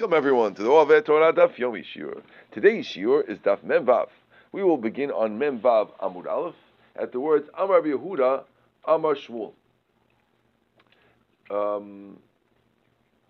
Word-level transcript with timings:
Welcome 0.00 0.16
everyone 0.16 0.54
to 0.54 0.62
the 0.62 0.70
Ovet 0.70 1.04
Torah 1.04 1.30
Daf 1.30 1.56
Yomi 1.56 1.84
Shiur. 1.84 2.22
Today's 2.52 2.86
Shiur 2.86 3.28
is 3.28 3.38
Daf 3.40 3.62
Mem 3.62 3.84
Vav. 3.84 4.08
We 4.50 4.64
will 4.64 4.78
begin 4.78 5.10
on 5.10 5.38
Mem 5.38 5.60
Vav 5.60 5.90
Amud 6.00 6.26
Aleph 6.26 6.54
at 6.96 7.12
the 7.12 7.20
words 7.20 7.50
Amar 7.58 7.82
Yehuda 7.82 8.44
Amar 8.86 9.14
Shmuel. 9.14 9.52
Um, 11.50 12.16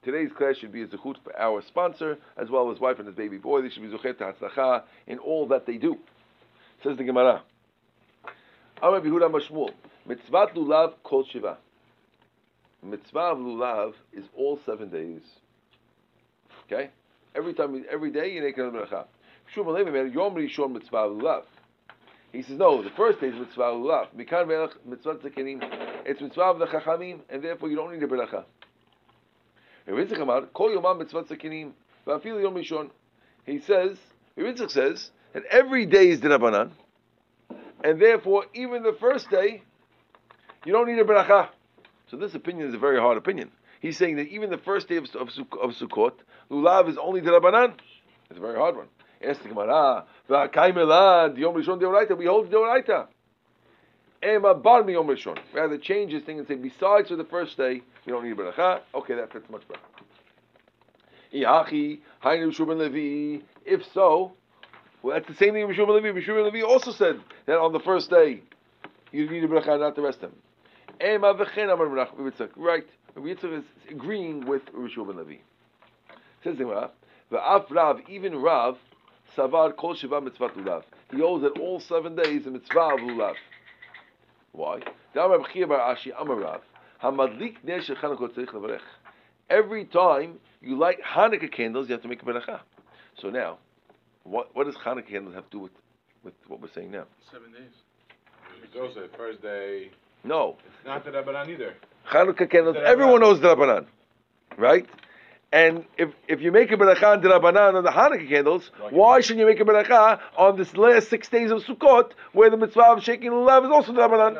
today's 0.05 0.31
class 0.31 0.59
should 0.59 0.71
be 0.71 0.83
a 0.83 0.87
zechut 0.87 1.17
for 1.25 1.37
our 1.37 1.61
sponsor 1.61 2.19
as 2.37 2.51
well 2.51 2.71
as 2.71 2.79
wife 2.79 3.01
and 3.01 3.09
his 3.09 3.17
baby 3.17 3.39
boy. 3.39 3.63
They 3.63 3.71
should 3.71 3.83
be 3.83 3.89
zuchet 3.89 4.19
hatzlacha 4.19 4.85
in 5.09 5.19
all 5.19 5.49
that 5.49 5.67
they 5.67 5.77
do. 5.77 5.99
Says 6.85 6.97
the 6.97 7.03
Gemara. 7.03 7.43
Amar 8.81 9.01
Yehuda 9.01 9.27
Amar 9.27 9.41
Shmuel. 9.41 9.73
Mitzvat 10.09 10.55
lulav 10.55 10.93
kol 11.03 11.25
shiva. 11.25 11.59
Mitzvah 12.81 13.35
lulav 13.35 13.95
is 14.13 14.27
all 14.37 14.61
seven 14.65 14.89
days. 14.89 15.40
Okay? 16.71 16.91
Every 17.35 17.55
time, 17.55 17.85
every 17.91 18.11
day 18.11 18.33
you 18.33 18.43
make 18.43 18.59
another 18.59 18.87
bracha. 18.87 19.07
Yom 19.57 20.35
Rishon 20.35 20.73
Mitzvah 20.73 20.97
Lulav. 20.97 21.43
He 22.33 22.43
says, 22.43 22.57
no, 22.57 22.83
the 22.83 22.91
first 22.91 23.21
day 23.21 23.29
is 23.29 23.35
Mitzvah 23.35 23.63
Lulav. 23.63 24.09
Mikan 24.17 24.47
Melech 24.47 24.87
Mitzvah. 24.87 25.19
It's 26.07 26.21
Mitzvah 26.21 26.43
of 26.43 26.59
the 26.61 26.67
Chachamim, 26.67 27.21
and 27.29 27.43
therefore 27.43 27.69
you 27.69 27.77
don't 27.77 27.93
need 27.93 28.03
a 28.03 28.07
bracha. 28.07 28.45
Amar, 29.89 30.43
Kol 30.55 30.71
Yomam 30.71 30.99
Mitzvah. 30.99 31.25
Va'afil 31.25 32.43
Yom 32.43 32.55
Rishon. 32.55 32.91
He 33.47 33.59
says, 33.61 33.97
Revitzich 34.39 34.71
says, 34.71 35.11
that 35.33 35.43
every 35.51 35.87
day 35.87 36.09
is 36.09 36.21
Dinabanan, 36.21 36.71
and 37.83 38.01
therefore 38.01 38.45
even 38.55 38.83
the 38.83 38.97
first 39.01 39.31
day, 39.31 39.63
you 40.65 40.73
don't 40.73 40.87
need 40.87 40.99
a 40.99 41.05
bracha. 41.05 41.49
So 42.11 42.17
this 42.17 42.35
opinion 42.35 42.69
is 42.69 42.75
a 42.75 42.79
very 42.79 42.99
hard 43.01 43.17
opinion. 43.17 43.51
He's 43.81 43.97
saying 43.97 44.17
that 44.17 44.29
even 44.29 44.51
the 44.51 44.59
first 44.59 44.89
day 44.89 44.97
of, 44.97 45.05
of, 45.15 45.29
of 45.61 45.71
Sukkot, 45.73 46.13
lulav 46.51 46.89
is 46.89 46.99
only 46.99 47.21
the 47.21 47.31
Rabbanan. 47.31 47.75
It's 48.29 48.39
a 48.39 48.41
very 48.41 48.57
hard 48.57 48.77
one. 48.77 48.87
Ask 49.27 49.43
the 49.43 49.49
Gemara, 49.49 50.05
v'akay 50.29 51.39
yom 51.39 51.55
rishon 51.55 51.81
deoraita, 51.81 52.17
we 52.17 52.27
hold 52.27 52.51
deoraita. 52.51 53.09
Rather 55.55 55.79
change 55.79 56.13
this 56.13 56.23
thing 56.25 56.39
and 56.39 56.47
say, 56.47 56.55
besides 56.55 57.09
for 57.09 57.17
the 57.17 57.25
first 57.25 57.57
day, 57.57 57.83
you 58.05 58.13
don't 58.13 58.25
need 58.25 58.37
bracha. 58.37 58.81
Okay, 58.95 59.15
that 59.15 59.33
fits 59.33 59.49
much 59.49 59.67
better. 59.67 59.81
Levi. 61.33 61.97
If 63.65 63.83
so, 63.95 64.33
well, 65.03 65.15
that's 65.15 65.27
the 65.27 65.35
same 65.35 65.55
thing 65.55 65.67
Rishon 65.67 65.89
Levi. 65.89 66.09
Rishon 66.09 66.45
Levi 66.45 66.63
also 66.63 66.93
said 66.93 67.19
that 67.47 67.59
on 67.59 67.73
the 67.73 67.81
first 67.81 68.11
day, 68.11 68.43
you 69.11 69.31
need 69.31 69.45
a 69.45 69.49
bracha, 69.49 69.81
not 69.81 69.97
the 69.97 70.03
rest 70.03 70.23
of 70.23 70.31
them. 70.31 70.39
Right. 72.57 72.85
Rabbi 73.15 73.29
Yitzchak 73.29 73.59
is 73.59 73.65
agreeing 73.91 74.47
with 74.47 74.63
Rishon 74.73 75.07
ben 75.09 75.17
Levi. 75.17 75.41
Says 76.45 76.57
the 76.57 76.65
Gemara, 76.65 76.91
V'af 77.33 77.71
Rav, 77.71 78.01
even 78.09 78.37
Rav, 78.37 78.77
Savar 79.37 79.77
Kol 79.77 79.95
Shiva 79.95 80.21
Mitzvah 80.21 80.51
Lulav. 80.51 80.83
He 81.11 81.19
holds 81.19 81.43
that 81.43 81.59
all 81.61 81.81
seven 81.81 82.15
days 82.17 82.47
a 82.47 82.51
Mitzvah 82.51 82.95
of 82.95 83.01
Lulav. 83.01 83.35
Why? 84.53 84.81
Every 89.51 89.85
time 89.87 90.41
you 90.61 90.79
light 90.79 90.99
Hanukkah 91.03 91.53
candles, 91.53 91.89
you 91.89 91.93
have 91.93 92.03
to 92.03 92.09
make 92.09 92.23
a 92.23 92.25
beracha. 92.25 92.61
So 93.21 93.31
now, 93.31 93.59
what, 94.25 94.55
what 94.55 94.67
does 94.67 94.77
Hanukkah 94.77 95.09
candles 95.09 95.35
have 95.35 95.45
to 95.51 95.51
do 95.51 95.59
with, 95.61 95.73
with 96.23 96.35
what 96.47 96.61
we're 96.61 96.73
saying 96.75 96.91
now? 96.91 97.05
Seven 97.33 97.53
days. 97.53 97.71
Also, 98.81 99.09
first 99.17 99.43
day. 99.43 99.91
No. 100.25 100.57
It's 100.67 100.87
not 100.87 101.05
the 101.05 101.11
Rabbanan 101.11 101.49
either. 101.49 101.75
Chanukah 102.11 102.51
candles, 102.51 102.77
everyone 102.85 103.21
knows 103.21 103.41
the 103.41 103.55
Rabbanan, 103.55 103.87
right? 104.57 104.87
And 105.53 105.85
if, 105.99 106.11
if 106.29 106.41
you 106.41 106.53
make 106.53 106.71
a 106.71 106.77
beracha 106.77 107.17
on 107.17 107.23
the 107.23 107.29
Rabbanan 107.29 107.75
on 107.75 107.85
the 107.85 107.91
Hanukkah 107.91 108.29
candles, 108.29 108.71
why 108.91 109.21
shouldn't 109.21 109.41
you 109.41 109.47
make 109.47 109.61
a 109.61 109.65
beracha 109.65 110.21
on 110.37 110.57
this 110.57 110.77
last 110.77 111.09
six 111.11 111.29
days 111.29 111.51
of 111.51 111.63
Sukkot, 111.65 112.13
where 112.33 112.51
the 112.51 112.57
mitzvah 112.57 112.93
of 112.93 113.03
shaking 113.03 113.31
lulav 113.31 113.65
is 113.65 113.71
also 113.71 113.93
the 113.93 114.01
Rabbanan? 114.01 114.39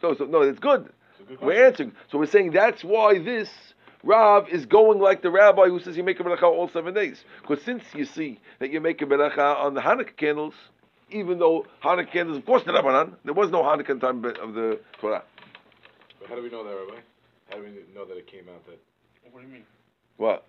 So, 0.00 0.14
so, 0.14 0.24
no, 0.24 0.42
it's 0.42 0.58
good. 0.58 0.90
It's 1.28 1.40
we're 1.40 1.66
answering. 1.66 1.92
So 2.10 2.18
we're 2.18 2.26
saying 2.26 2.52
that's 2.52 2.84
why 2.84 3.18
this 3.18 3.48
Rav 4.06 4.48
is 4.48 4.66
going 4.66 5.00
like 5.00 5.22
the 5.22 5.30
rabbi 5.30 5.66
who 5.66 5.80
says 5.80 5.96
you 5.96 6.04
make 6.04 6.20
a 6.20 6.22
beracha 6.22 6.44
all 6.44 6.68
seven 6.68 6.94
days. 6.94 7.24
Because 7.40 7.64
since 7.64 7.82
you 7.92 8.04
see 8.04 8.38
that 8.60 8.70
you 8.70 8.80
make 8.80 9.02
a 9.02 9.06
beracha 9.06 9.56
on 9.56 9.74
the 9.74 9.80
Hanukkah 9.80 10.16
candles, 10.16 10.54
even 11.10 11.38
though 11.38 11.66
Hanukkah 11.82 12.12
candles, 12.12 12.38
of 12.38 12.46
course, 12.46 12.62
the 12.64 12.72
Rabbanan, 12.72 13.14
there 13.24 13.34
was 13.34 13.50
no 13.50 13.62
Hanukkah 13.62 14.00
time 14.00 14.24
of 14.24 14.54
the 14.54 14.80
Torah. 15.00 15.22
But 16.20 16.28
how 16.28 16.36
do 16.36 16.42
we 16.42 16.50
know 16.50 16.64
that, 16.64 16.70
Rabbi? 16.70 17.00
How 17.50 17.56
do 17.56 17.62
we 17.62 17.94
know 17.94 18.04
that 18.04 18.16
it 18.16 18.26
came 18.26 18.48
out 18.48 18.64
that? 18.66 18.78
What 19.30 19.42
do 19.42 19.46
you 19.46 19.52
mean? 19.52 19.64
What? 20.16 20.44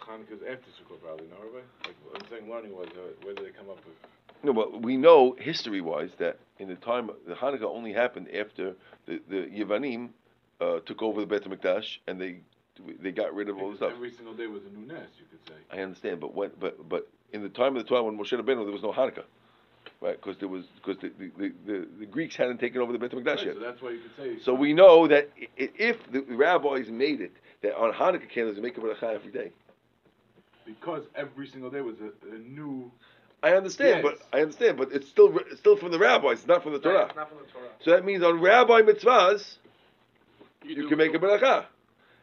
Hanukkah's 0.00 0.42
after 0.42 0.70
Sukkot, 0.78 1.02
probably, 1.02 1.26
no, 1.26 1.36
Rabbi? 1.36 1.64
Like, 1.84 1.96
I'm 2.14 2.28
saying 2.30 2.50
learning 2.50 2.76
was, 2.76 2.88
uh, 2.90 3.12
where 3.22 3.34
did 3.34 3.46
it 3.46 3.56
come 3.56 3.68
up 3.68 3.78
with? 3.84 3.96
No, 4.42 4.52
but 4.52 4.82
we 4.82 4.96
know 4.96 5.34
history-wise 5.38 6.10
that 6.18 6.38
in 6.58 6.68
the 6.68 6.76
time 6.76 7.10
the 7.26 7.34
Hanukkah 7.34 7.64
only 7.64 7.92
happened 7.92 8.28
after 8.34 8.74
the 9.06 9.20
the 9.28 9.46
Yevanim 9.46 10.10
uh, 10.60 10.80
took 10.80 11.02
over 11.02 11.20
the 11.20 11.26
Beit 11.26 11.44
Hamikdash 11.44 11.98
and 12.06 12.20
they 12.20 12.40
they 13.02 13.12
got 13.12 13.34
rid 13.34 13.48
of 13.48 13.58
all 13.58 13.70
the 13.70 13.76
stuff. 13.76 13.92
Every 13.94 14.12
single 14.12 14.34
day 14.34 14.46
was 14.46 14.62
a 14.64 14.78
new 14.78 14.86
nest, 14.86 15.12
you 15.18 15.24
could 15.30 15.48
say. 15.48 15.54
I 15.72 15.80
understand, 15.80 16.20
but 16.20 16.34
when 16.34 16.50
but 16.60 16.88
but 16.88 17.08
in 17.32 17.42
the 17.42 17.48
time 17.48 17.76
of 17.76 17.82
the 17.82 17.88
Torah 17.88 18.04
when 18.04 18.18
Moshe 18.18 18.32
Rabbeinu 18.32 18.64
there 18.64 18.72
was 18.72 18.82
no 18.82 18.92
Hanukkah, 18.92 19.24
right? 20.00 20.20
Because 20.20 20.38
there 20.38 20.48
was 20.48 20.64
because 20.76 21.00
the 21.00 21.10
the, 21.18 21.52
the 21.66 21.88
the, 21.98 22.06
Greeks 22.06 22.36
hadn't 22.36 22.58
taken 22.58 22.80
over 22.80 22.92
the 22.92 22.98
Beit 22.98 23.12
Hamikdash 23.12 23.36
right, 23.36 23.46
yet. 23.46 23.54
So 23.54 23.60
that's 23.60 23.82
why 23.82 23.90
you 23.90 24.00
could 24.00 24.16
say. 24.38 24.42
So 24.42 24.54
we 24.54 24.72
know 24.72 25.06
that 25.08 25.30
if 25.56 26.10
the 26.10 26.22
rabbis 26.22 26.88
made 26.88 27.20
it 27.20 27.32
that 27.62 27.76
on 27.76 27.92
Hanukkah 27.92 28.28
candles 28.28 28.56
they 28.56 28.62
make 28.62 28.76
a 28.76 28.80
bracha 28.80 29.14
every 29.14 29.30
day. 29.30 29.50
Because 30.64 31.04
every 31.14 31.46
single 31.46 31.70
day 31.70 31.80
was 31.80 31.96
a, 32.00 32.34
a 32.34 32.38
new. 32.38 32.90
I 33.42 33.52
understand, 33.52 34.02
Yes. 34.02 34.14
but 34.30 34.36
I 34.36 34.42
understand, 34.42 34.76
but 34.78 34.90
it's 34.92 35.08
still 35.08 35.36
it's 35.50 35.60
still 35.60 35.76
from 35.76 35.92
the 35.92 35.98
rabbis, 35.98 36.38
it's 36.38 36.46
not 36.46 36.62
from 36.62 36.72
the 36.72 36.80
Torah. 36.80 37.06
Right, 37.06 37.16
not 37.16 37.28
from 37.28 37.38
the 37.38 37.52
Torah. 37.52 37.68
So 37.80 37.90
that 37.92 38.04
means 38.04 38.22
on 38.24 38.40
rabbi 38.40 38.80
mitzvahs, 38.80 39.56
you, 40.64 40.74
do- 40.74 40.88
can 40.88 40.98
make 40.98 41.14
a 41.14 41.18
beracha. 41.18 41.66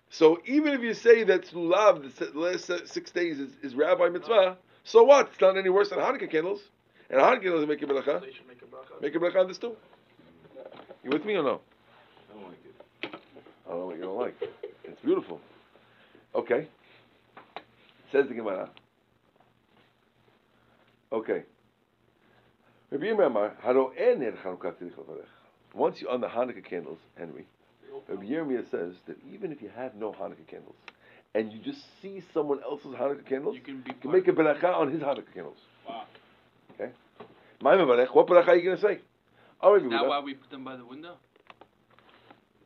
So 0.10 0.40
even 0.46 0.74
if 0.74 0.82
you 0.82 0.94
say 0.94 1.24
that 1.24 1.46
lulav, 1.54 2.14
the 2.16 2.38
last 2.38 2.70
six 2.88 3.12
days 3.12 3.40
is, 3.40 3.52
is 3.62 3.74
rabbi 3.76 4.10
mitzvah, 4.10 4.58
so 4.84 5.04
what? 5.04 5.30
It's 5.32 5.42
not 5.42 5.58
any 5.58 5.70
worse 5.70 5.90
than 5.90 6.00
Hanukkah 6.00 6.30
candles. 6.30 6.62
And 7.10 7.20
Hanukkah 7.20 7.42
candles 7.42 7.68
make 7.68 7.82
a 7.82 7.86
beracha. 7.86 8.20
So 8.20 8.26
you 8.26 8.34
should 8.34 8.48
make 8.48 8.62
a 8.62 8.66
bracha. 8.66 9.02
Make 9.02 9.16
a 9.16 9.20
beracha 9.20 9.42
on 9.42 9.48
this 9.48 9.58
too. 9.58 9.76
You 11.04 11.12
with 11.12 11.26
me 11.26 11.36
or 11.36 11.44
no? 11.44 11.62
I 12.30 12.34
don't 12.34 12.44
like 12.48 12.58
it. 12.66 13.16
I 13.66 13.70
don't 13.70 13.80
know 13.80 13.86
what 13.86 13.96
you 13.98 14.02
don't 14.04 14.18
like. 14.18 14.36
It's 14.84 15.02
beautiful. 15.02 15.42
Okay. 16.36 16.68
Says 18.12 18.28
the 18.28 18.34
Gemara. 18.34 18.70
Okay. 21.12 21.44
Rabbi 22.92 23.06
Yirmiyah, 23.06 23.60
haro 23.62 23.92
en 23.98 24.20
ner 24.20 24.34
Chanukah 24.44 24.74
tzarich 24.74 24.94
levarech. 24.94 25.26
Once 25.74 26.00
you're 26.00 26.12
on 26.12 26.22
the 26.22 26.28
Hanukkah 26.28 26.64
candles, 26.64 27.00
Henry, 27.18 27.48
Rabbi 28.08 28.26
Yirmiyah 28.26 28.70
says 28.70 28.94
that 29.08 29.18
even 29.32 29.52
if 29.52 29.62
you 29.62 29.70
have 29.76 29.96
no 29.96 30.12
Hanukkah 30.12 30.48
candles, 30.48 30.76
and 31.36 31.52
you 31.52 31.60
just 31.60 31.82
see 32.02 32.24
someone 32.34 32.60
else's 32.64 32.94
Hanukkah 32.96 33.28
candles, 33.28 33.56
You 33.56 33.62
can 33.62 33.84
you 33.88 33.94
can 34.00 34.12
make 34.12 34.28
a 34.28 34.32
beracha 34.32 34.76
on 34.76 34.92
his 34.92 35.02
Hanukkah 35.02 35.34
candles. 35.34 35.58
Wow. 35.88 36.04
Okay? 37.66 37.78
My 37.78 37.82
mevarech, 37.82 38.14
what 38.14 38.28
beracha 38.28 38.50
are 38.50 38.56
you 38.56 38.64
going 38.64 38.78
to 38.78 38.82
say? 38.82 39.00
Oh, 39.62 39.76
Is 39.76 39.84
that 39.90 40.06
why 40.06 40.20
we 40.20 40.34
put 40.34 40.50
them 40.52 40.64
by 40.64 40.76
the 40.76 40.86
window? 40.86 41.16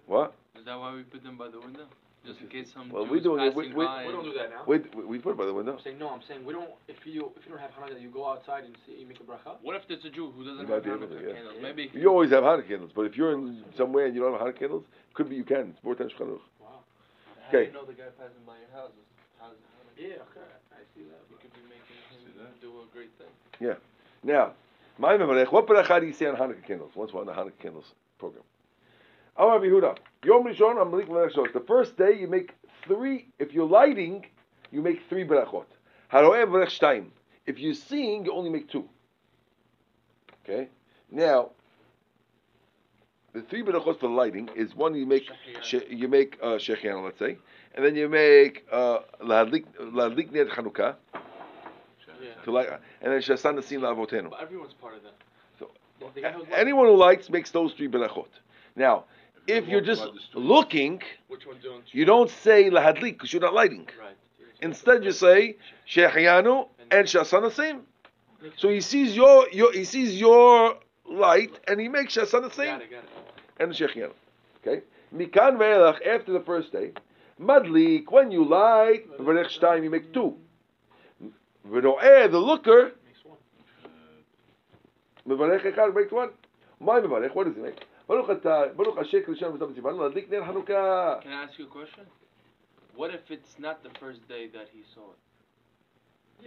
What? 0.08 0.34
Is 0.58 0.66
that 0.66 0.80
why 0.80 0.96
we 0.96 1.04
put 1.04 1.24
them 1.24 1.38
by 1.38 1.50
the 1.50 1.60
window? 1.60 1.86
Just 2.26 2.42
in 2.42 2.48
case 2.48 2.74
some 2.74 2.90
Well, 2.90 3.06
Jew 3.06 3.12
we 3.12 3.20
do, 3.22 3.38
passing 3.38 3.56
we, 3.56 3.74
we, 3.74 3.86
by. 3.86 4.06
We 4.06 4.12
don't 4.12 4.26
do 4.26 4.34
that 4.34 4.50
now. 4.50 4.64
Wait, 4.66 4.84
we, 4.96 5.06
we 5.06 5.20
put 5.20 5.32
it 5.32 5.38
by 5.38 5.46
the 5.46 5.54
window. 5.54 5.74
I'm 5.74 5.84
saying 5.84 6.00
no. 6.00 6.10
I'm 6.10 6.20
saying 6.28 6.44
we 6.44 6.52
don't. 6.52 6.72
If 6.90 7.06
you 7.06 7.32
if 7.38 7.46
you 7.46 7.56
don't 7.56 7.62
have 7.62 7.72
Hanukkah, 7.72 8.02
you 8.02 8.10
go 8.10 8.28
outside 8.28 8.66
and 8.66 8.76
see 8.84 9.00
you 9.00 9.08
make 9.08 9.22
a 9.22 9.24
bracha. 9.24 9.56
What 9.62 9.78
if 9.78 9.88
there's 9.88 10.04
a 10.04 10.10
Jew 10.10 10.34
who 10.36 10.44
doesn't 10.44 10.68
You 10.68 10.74
have 10.74 10.84
Hanukkah 10.84 11.24
yeah. 11.24 11.40
candles? 11.40 11.56
Yeah. 11.56 11.62
Maybe 11.62 11.92
You 11.94 12.10
always 12.10 12.32
have 12.32 12.44
Hanukkah 12.44 12.68
candles, 12.68 12.92
but 12.94 13.04
if 13.04 13.16
you're 13.16 13.32
in 13.32 13.64
somewhere 13.78 14.08
and 14.08 14.16
you 14.16 14.20
don't 14.20 14.34
have 14.34 14.42
Hanukkah 14.42 14.60
candles, 14.60 14.84
could 15.14 15.30
be 15.30 15.36
you 15.38 15.46
can. 15.46 15.72
It's 15.72 15.84
more 15.86 15.96
than 15.96 16.10
Shulchan 16.10 16.42
Wow. 16.60 16.84
How 17.40 17.48
Okay. 17.48 17.72
do 17.72 17.72
you 17.72 17.78
know 17.78 17.86
the 17.86 17.94
guy 17.94 18.12
passing 18.20 18.44
by 18.44 18.60
your 18.60 18.72
house 18.76 18.92
is 18.92 19.08
has 19.40 19.56
Yeah. 19.96 20.28
Okay. 20.28 20.44
I 20.76 20.84
see 20.98 21.08
that. 21.08 21.22
You 21.32 21.38
could 21.40 21.54
be 21.54 21.64
making 21.70 21.96
him 22.12 22.50
do 22.60 22.76
a 22.82 22.86
great 22.92 23.14
thing. 23.16 23.32
Yeah. 23.62 23.80
Now, 24.24 24.52
my 24.52 24.52
mevarech, 24.52 24.66
what 25.00 25.68
beracha 25.68 26.00
do 26.00 26.08
you 26.08 26.14
say 26.14 26.26
on 26.26 26.36
Hanukkah 26.36 26.66
candles? 26.66 26.92
Once 26.96 27.14
we're 27.14 27.22
on 27.22 27.28
the 27.28 27.34
Hanukkah 27.34 27.60
candles 27.60 27.94
program. 28.18 28.44
Amar 29.36 29.60
Yehuda, 29.60 29.98
Yom 30.26 30.44
Rishon, 30.46 30.82
I'm 30.82 30.90
Malik 30.90 31.08
Melech 31.10 31.54
The 31.54 31.64
first 31.68 31.98
day 31.98 32.18
you 32.20 32.28
make 32.28 32.54
three. 32.88 33.28
If 33.38 33.54
you're 33.54 33.68
lighting, 33.68 34.26
you 34.72 34.82
make 34.82 35.02
three 35.08 35.24
berech 35.24 35.66
shtayim. 36.12 37.08
If 37.46 37.60
you're 37.60 37.76
seeing, 37.76 38.26
you 38.26 38.34
only 38.34 38.50
make 38.50 38.70
two. 38.70 38.90
Okay. 40.44 40.70
Now, 41.12 41.52
the 43.34 43.44
three 43.44 43.62
berachot 43.62 44.00
for 44.00 44.10
lighting 44.10 44.50
is 44.56 44.74
one 44.76 44.96
you 44.96 45.06
make 45.06 45.30
she, 45.62 45.86
you 45.90 46.08
make 46.08 46.38
uh, 46.42 46.56
shechian, 46.56 47.04
let's 47.04 47.20
say, 47.20 47.38
and 47.76 47.86
then 47.86 47.96
you 47.96 48.10
make 48.10 48.66
uh, 48.72 49.00
lahadlik 49.22 49.66
Chanukah 49.76 50.78
Yeah. 50.78 50.94
To 52.48 52.52
light, 52.52 52.70
and 53.02 53.12
then 53.14 53.20
shasan 53.22 53.56
nasim 53.60 53.80
la'avotenu. 53.82 54.30
But 54.32 54.42
everyone's 54.42 54.74
part 54.74 54.96
of 54.96 55.04
that. 55.04 55.14
So, 55.60 55.70
The- 56.00 56.22
the 56.22 56.58
anyone 56.58 56.88
who 56.88 56.96
likes 56.96 57.30
makes 57.30 57.52
those 57.52 57.74
three 57.74 57.88
berachot. 57.88 58.28
Now, 58.76 59.06
if 59.48 59.68
you're 59.68 59.82
just 59.82 60.06
looking, 60.34 61.02
Which 61.28 61.46
one 61.46 61.58
don't 61.64 61.84
you 61.94 62.06
don't 62.06 62.30
say 62.30 62.70
lahadlik 62.70 63.14
because 63.14 63.32
you're 63.34 63.42
not 63.50 63.54
lighting. 63.54 63.88
Right. 64.00 64.16
Instead, 64.62 65.04
you 65.04 65.12
say 65.12 65.58
Shechianu 65.88 66.68
and 66.92 67.08
Shasana 67.08 67.52
same. 67.52 67.82
So 68.58 68.70
he 68.70 68.82
sees 68.82 69.16
your, 69.16 69.48
your 69.52 69.72
he 69.72 69.84
sees 69.84 70.20
your 70.20 70.78
light 71.06 71.54
and 71.68 71.80
he 71.80 71.88
makes 71.90 72.16
Shasana 72.16 72.52
same 72.54 72.68
Got 72.78 72.82
it, 72.82 72.92
got 72.92 73.04
it. 73.04 73.10
and 73.60 73.72
Shechianu. 73.74 74.14
Okay. 74.66 74.82
Mikan 75.16 75.58
ve'elach 75.58 76.06
after 76.06 76.34
the 76.34 76.42
first 76.42 76.72
day. 76.72 76.92
Madlik 77.42 78.12
when 78.12 78.32
you 78.32 78.44
light 78.46 79.04
v'rech 79.20 79.50
shtayim 79.60 79.84
you 79.84 79.90
make 79.90 80.12
two. 80.14 80.36
V'ro'eh 81.70 82.32
the 82.32 82.38
looker 82.38 82.92
Makes 83.06 83.26
one. 83.26 83.38
Mevarech 85.28 85.64
echad 85.66 85.94
makes 85.96 86.12
one. 86.12 86.30
My 86.80 87.00
mevarech, 87.00 87.36
what 87.36 87.46
does 87.48 87.56
he 87.56 87.62
make? 87.62 87.84
Baruch 88.08 88.28
atah, 88.28 88.76
Baruch 88.76 88.98
Hashem 88.98 89.24
Krishna 89.24 89.50
v'tam 89.50 89.74
tzivanu, 89.74 90.14
ladlik 90.14 90.30
ner 90.30 90.42
Hanukkah. 90.42 91.22
Can 91.22 91.32
I 91.32 91.44
ask 91.44 91.58
you 91.60 91.66
a 91.66 91.70
question? 91.70 92.04
What 92.96 93.14
if 93.14 93.30
it's 93.30 93.60
not 93.60 93.84
the 93.84 93.90
first 94.00 94.28
day 94.28 94.48
that 94.54 94.70
he 94.74 94.84
saw 94.96 95.02
it? 95.12 95.18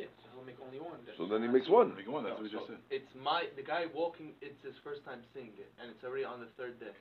Yeah, 0.01 0.05
so 0.23 0.29
he'll 0.35 0.45
make 0.45 0.57
only 0.65 0.79
one. 0.81 0.99
then. 1.05 1.15
So 1.19 1.27
then 1.27 1.43
he 1.43 1.49
makes 1.49 1.69
one. 1.69 1.93
Big 1.97 2.09
one, 2.09 2.25
that's 2.25 2.35
what 2.35 2.45
we 2.45 2.51
just 2.51 2.67
said. 2.67 2.77
It's 2.91 3.13
my 3.23 3.45
the 3.57 3.63
guy 3.63 3.87
walking. 3.93 4.33
It's 4.41 4.63
his 4.65 4.75
first 4.83 5.05
time 5.05 5.19
seeing 5.35 5.53
it, 5.59 5.71
and 5.83 5.91
it's 5.91 6.05
already 6.05 6.25
on 6.25 6.41
the 6.41 6.47
third 6.57 6.79
day. 6.79 6.95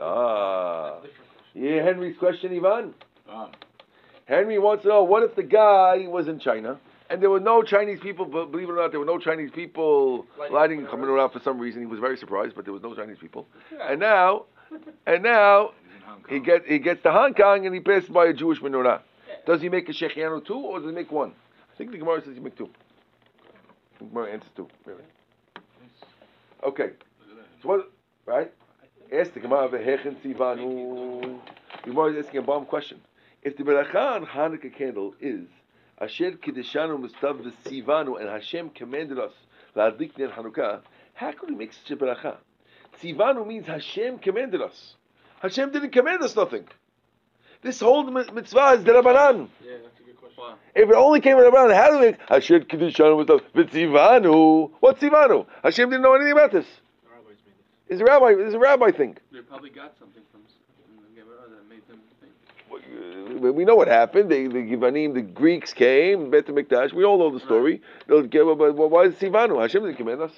Ah. 0.00 0.94
That's 0.94 1.04
a 1.04 1.08
different 1.08 1.30
question. 1.30 1.64
Yeah, 1.64 1.82
Henry's 1.84 2.16
question, 2.18 2.56
Ivan. 2.56 2.94
Um, 3.28 3.50
Henry 4.26 4.58
wants 4.58 4.82
to 4.82 4.88
know, 4.88 5.04
what 5.04 5.22
if 5.22 5.36
the 5.36 5.42
guy 5.42 6.06
was 6.08 6.26
in 6.26 6.38
China, 6.40 6.78
and 7.08 7.22
there 7.22 7.30
were 7.30 7.40
no 7.40 7.62
Chinese 7.62 8.00
people, 8.00 8.24
but 8.24 8.50
believe 8.50 8.68
it 8.68 8.72
or 8.72 8.76
not, 8.76 8.90
there 8.90 9.00
were 9.00 9.06
no 9.06 9.18
Chinese 9.18 9.50
people 9.50 10.26
Lighting 10.38 10.54
lighting 10.54 10.86
coming 10.86 11.08
around 11.08 11.30
for 11.30 11.40
some 11.40 11.58
reason. 11.58 11.80
He 11.80 11.86
was 11.86 12.00
very 12.00 12.16
surprised, 12.16 12.54
but 12.56 12.64
there 12.64 12.74
was 12.74 12.82
no 12.82 12.94
Chinese 12.94 13.18
people. 13.18 13.46
And 13.80 14.00
now, 14.00 14.44
and 15.06 15.22
now, 15.22 15.72
he's 15.84 15.96
in 15.96 16.02
Hong 16.02 16.22
Kong. 16.22 16.34
he 16.34 16.40
get 16.40 16.66
he 16.66 16.78
gets 16.78 17.02
to 17.02 17.12
Hong 17.12 17.34
Kong 17.34 17.66
and 17.66 17.74
he 17.74 17.80
passes 17.80 18.08
by 18.08 18.26
a 18.26 18.32
Jewish 18.32 18.60
menorah. 18.60 19.00
Does 19.46 19.60
he 19.60 19.68
make 19.68 19.88
a 19.88 19.92
shechianu 19.92 20.44
two 20.44 20.54
or 20.54 20.80
does 20.80 20.88
he 20.88 20.94
make 20.94 21.12
one? 21.12 21.32
I 21.72 21.76
think 21.76 21.92
the 21.92 21.98
Gemara 21.98 22.22
says 22.24 22.34
he 22.34 22.40
make 22.40 22.56
two. 22.56 22.68
The 23.98 24.06
Gemara 24.06 24.32
answers 24.32 24.50
two. 24.56 24.68
Really. 24.84 25.04
Okay. 26.64 26.90
So 27.62 27.68
what? 27.68 27.92
Right? 28.24 28.52
Ask 29.12 29.34
the 29.34 29.40
Gemara 29.40 29.68
v'hechen 29.68 30.16
tzivanu. 30.16 31.38
The 31.84 31.90
Gemara 31.90 32.14
is 32.14 32.26
asking 32.26 32.40
a 32.40 32.42
bomb 32.42 32.66
question. 32.66 33.00
If 33.42 33.56
the 33.56 33.62
beracha 33.62 34.16
on 34.16 34.26
Hanukkah 34.26 34.74
candle 34.74 35.14
is 35.20 35.46
Asher 35.98 36.32
kiddushanu 36.32 36.98
mustav 37.00 37.40
v'tzivanu 37.40 38.20
and 38.20 38.28
Hashem 38.28 38.70
commanded 38.70 39.18
us 39.18 39.32
la'adlik 39.74 40.18
ner 40.18 40.28
Hanukkah, 40.28 40.80
how 41.14 41.32
could 41.32 41.48
we 41.48 41.56
make 41.56 41.72
such 41.72 41.90
a 41.90 41.96
beracha? 41.96 42.36
Tzivanu 43.00 43.46
means 43.46 43.66
Hashem 43.66 44.18
commanded 44.18 44.60
us. 44.60 44.94
Hashem 45.40 45.72
didn't 45.72 45.90
command 45.92 46.22
us 46.22 46.36
nothing. 46.36 46.66
This 47.62 47.80
whole 47.80 48.04
mi- 48.04 48.30
mitzvah 48.30 48.76
is 48.78 48.84
derabanan. 48.84 49.48
Yeah, 49.64 49.78
that's 49.82 49.98
a 49.98 50.02
good 50.02 50.18
question. 50.18 50.42
Wow. 50.42 50.56
If 50.74 50.88
it 50.90 50.94
only 50.94 51.22
came 51.22 51.38
derabanan, 51.38 51.74
how 51.74 51.90
do 51.90 51.98
we 51.98 52.06
make 52.06 52.16
Asher 52.28 52.60
kiddushanu 52.60 53.24
mustav 53.24 53.40
v'tzivanu? 53.54 54.70
What's 54.80 55.00
tzivanu? 55.00 55.46
Hashem 55.62 55.88
didn't 55.88 56.02
know 56.02 56.14
anything 56.14 56.32
about 56.32 56.52
this. 56.52 56.66
The 57.04 57.10
rabbis 57.10 57.36
made 57.46 57.54
this. 57.56 57.88
It's 57.88 58.00
a 58.02 58.04
rabbi. 58.04 58.34
It's 58.38 58.54
a 58.54 58.58
rabbi 58.58 58.90
thing. 58.90 59.16
They 59.32 59.40
probably 59.40 59.70
got 59.70 59.94
something 59.98 60.22
from, 60.30 60.42
from 60.42 61.14
the 61.14 61.20
Gemara 61.20 61.48
that 61.48 61.68
made 61.70 61.88
them 61.88 62.00
think. 62.20 62.32
We- 63.40 63.50
We 63.50 63.64
know 63.64 63.76
what 63.76 63.88
happened. 63.88 64.30
They, 64.30 64.46
the 64.46 64.58
Givanim, 64.70 65.14
the 65.14 65.22
Greeks 65.22 65.72
came, 65.72 66.30
Bet 66.30 66.46
Mikdash. 66.46 66.92
We 66.92 67.04
all 67.04 67.18
know 67.18 67.30
the 67.30 67.40
story. 67.44 67.82
They'll 68.06 68.22
give, 68.22 68.46
but 68.58 68.72
why 68.74 69.02
is 69.04 69.14
it 69.14 69.20
Sivanu? 69.32 69.60
Hashem 69.60 69.82
didn't 69.82 69.96
command 69.96 70.22
us. 70.22 70.32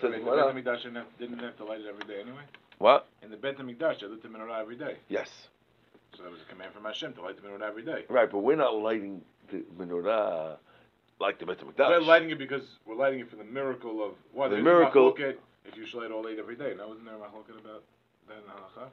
So 0.00 0.10
the. 0.10 0.18
Bet 0.18 0.24
HaMikdash 0.26 0.82
didn't 0.82 0.96
have, 0.96 1.18
didn't 1.18 1.38
have 1.38 1.56
to 1.58 1.64
light 1.64 1.80
it 1.80 1.86
every 1.88 2.04
day 2.12 2.20
anyway? 2.20 2.42
What? 2.78 3.06
In 3.22 3.30
the 3.30 3.36
Bet 3.36 3.58
HaMikdash, 3.58 4.00
they 4.00 4.06
lit 4.06 4.22
the 4.22 4.28
menorah 4.28 4.60
every 4.60 4.76
day. 4.76 4.96
Yes. 5.08 5.30
So 6.16 6.22
that 6.24 6.30
was 6.32 6.40
a 6.42 6.44
command 6.52 6.72
from 6.74 6.84
Hashem 6.84 7.12
to 7.14 7.22
light 7.22 7.36
the 7.40 7.46
menorah 7.48 7.62
every 7.68 7.84
day. 7.84 8.04
Right, 8.08 8.30
but 8.30 8.38
we're 8.40 8.56
not 8.56 8.74
lighting 8.76 9.22
the 9.50 9.64
menorah 9.78 10.56
like 11.20 11.38
the 11.38 11.46
Bet 11.46 11.58
We're 11.78 12.00
lighting 12.00 12.30
it 12.30 12.38
because 12.38 12.62
we're 12.84 12.96
lighting 12.96 13.20
it 13.20 13.30
for 13.30 13.36
the 13.36 13.44
miracle 13.44 14.04
of 14.04 14.12
what? 14.32 14.50
The 14.50 14.56
miracle- 14.58 15.14
If 15.64 15.76
you 15.76 15.86
should 15.86 16.00
light 16.02 16.10
all 16.10 16.26
eight 16.28 16.40
every 16.40 16.56
day. 16.56 16.74
Now, 16.76 16.88
wasn't 16.88 17.06
there 17.06 17.14
a 17.14 17.18
machloket 17.18 17.56
about 17.60 17.84
that 18.28 18.38
in 18.38 18.50
halacha? 18.50 18.88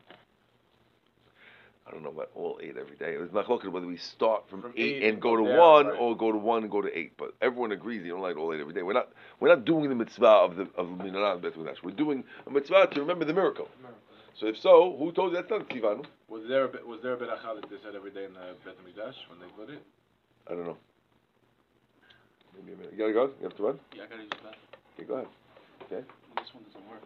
I 1.89 1.93
don't 1.93 2.03
know 2.03 2.09
about 2.09 2.29
all 2.35 2.59
eight 2.61 2.75
every 2.79 2.95
day. 2.97 3.15
It 3.15 3.19
was 3.19 3.31
not 3.33 3.49
looking 3.49 3.71
whether 3.71 3.87
we 3.87 3.97
start 3.97 4.47
from, 4.47 4.61
From 4.61 4.73
eight, 4.77 4.97
eight 5.01 5.09
and 5.09 5.19
go 5.19 5.35
to 5.35 5.43
down, 5.43 5.57
one, 5.57 5.87
right. 5.87 5.97
or 5.99 6.15
go 6.15 6.31
to 6.31 6.37
one 6.37 6.61
and 6.61 6.71
go 6.71 6.81
to 6.81 6.97
eight. 6.97 7.13
But 7.17 7.33
everyone 7.41 7.71
agrees 7.71 8.05
you 8.05 8.11
don't 8.11 8.21
light 8.21 8.35
all 8.37 8.53
eight 8.53 8.59
every 8.59 8.73
day. 8.73 8.83
We're 8.83 8.93
not 8.93 9.09
we're 9.39 9.49
not 9.49 9.65
doing 9.65 9.89
the 9.89 9.95
mitzvah 9.95 10.27
of 10.27 10.55
the 10.55 10.69
of 10.77 10.87
the 10.97 11.03
menorah 11.03 11.33
and 11.33 11.41
Bet 11.41 11.55
Mikdash. 11.55 11.81
We're 11.83 11.91
doing 11.91 12.23
a 12.45 12.51
mitzvah 12.51 12.87
to 12.93 12.99
remember 13.01 13.25
the 13.25 13.33
miracle. 13.33 13.67
Miracle. 13.81 13.99
So 14.39 14.47
if 14.47 14.57
so, 14.59 14.95
who 14.99 15.11
told 15.11 15.31
you 15.31 15.37
that's 15.37 15.49
not 15.49 15.67
Sivanu? 15.69 16.05
Was 16.29 16.43
there 16.47 16.65
a, 16.65 16.67
bet- 16.69 16.85
was 16.85 17.01
there 17.01 17.13
a 17.13 17.17
beracha 17.17 17.59
that 17.59 17.69
they 17.69 17.77
said 17.83 17.95
every 17.95 18.11
day 18.11 18.25
in 18.25 18.33
the 18.33 18.53
Bet 18.63 18.75
HaMikdash 18.77 19.15
when 19.29 19.39
they 19.39 19.47
put 19.57 19.69
it? 19.69 19.81
I 20.47 20.53
don't 20.53 20.65
know. 20.65 20.77
Maybe 22.55 22.73
a 22.73 22.77
minute. 22.77 22.93
You 22.93 22.97
gotta 22.99 23.13
go. 23.13 23.31
You 23.41 23.47
have 23.49 23.57
to 23.57 23.63
run. 23.63 23.79
Yeah, 23.95 24.03
I 24.03 24.07
gotta 24.07 24.21
use 24.21 24.29
the 24.29 24.35
bathroom. 24.35 24.69
Okay, 24.95 25.05
go 25.07 25.13
ahead. 25.15 25.27
Okay. 25.89 26.03
This 26.37 26.53
one 26.53 26.63
doesn't 26.69 26.87
work. 26.87 27.03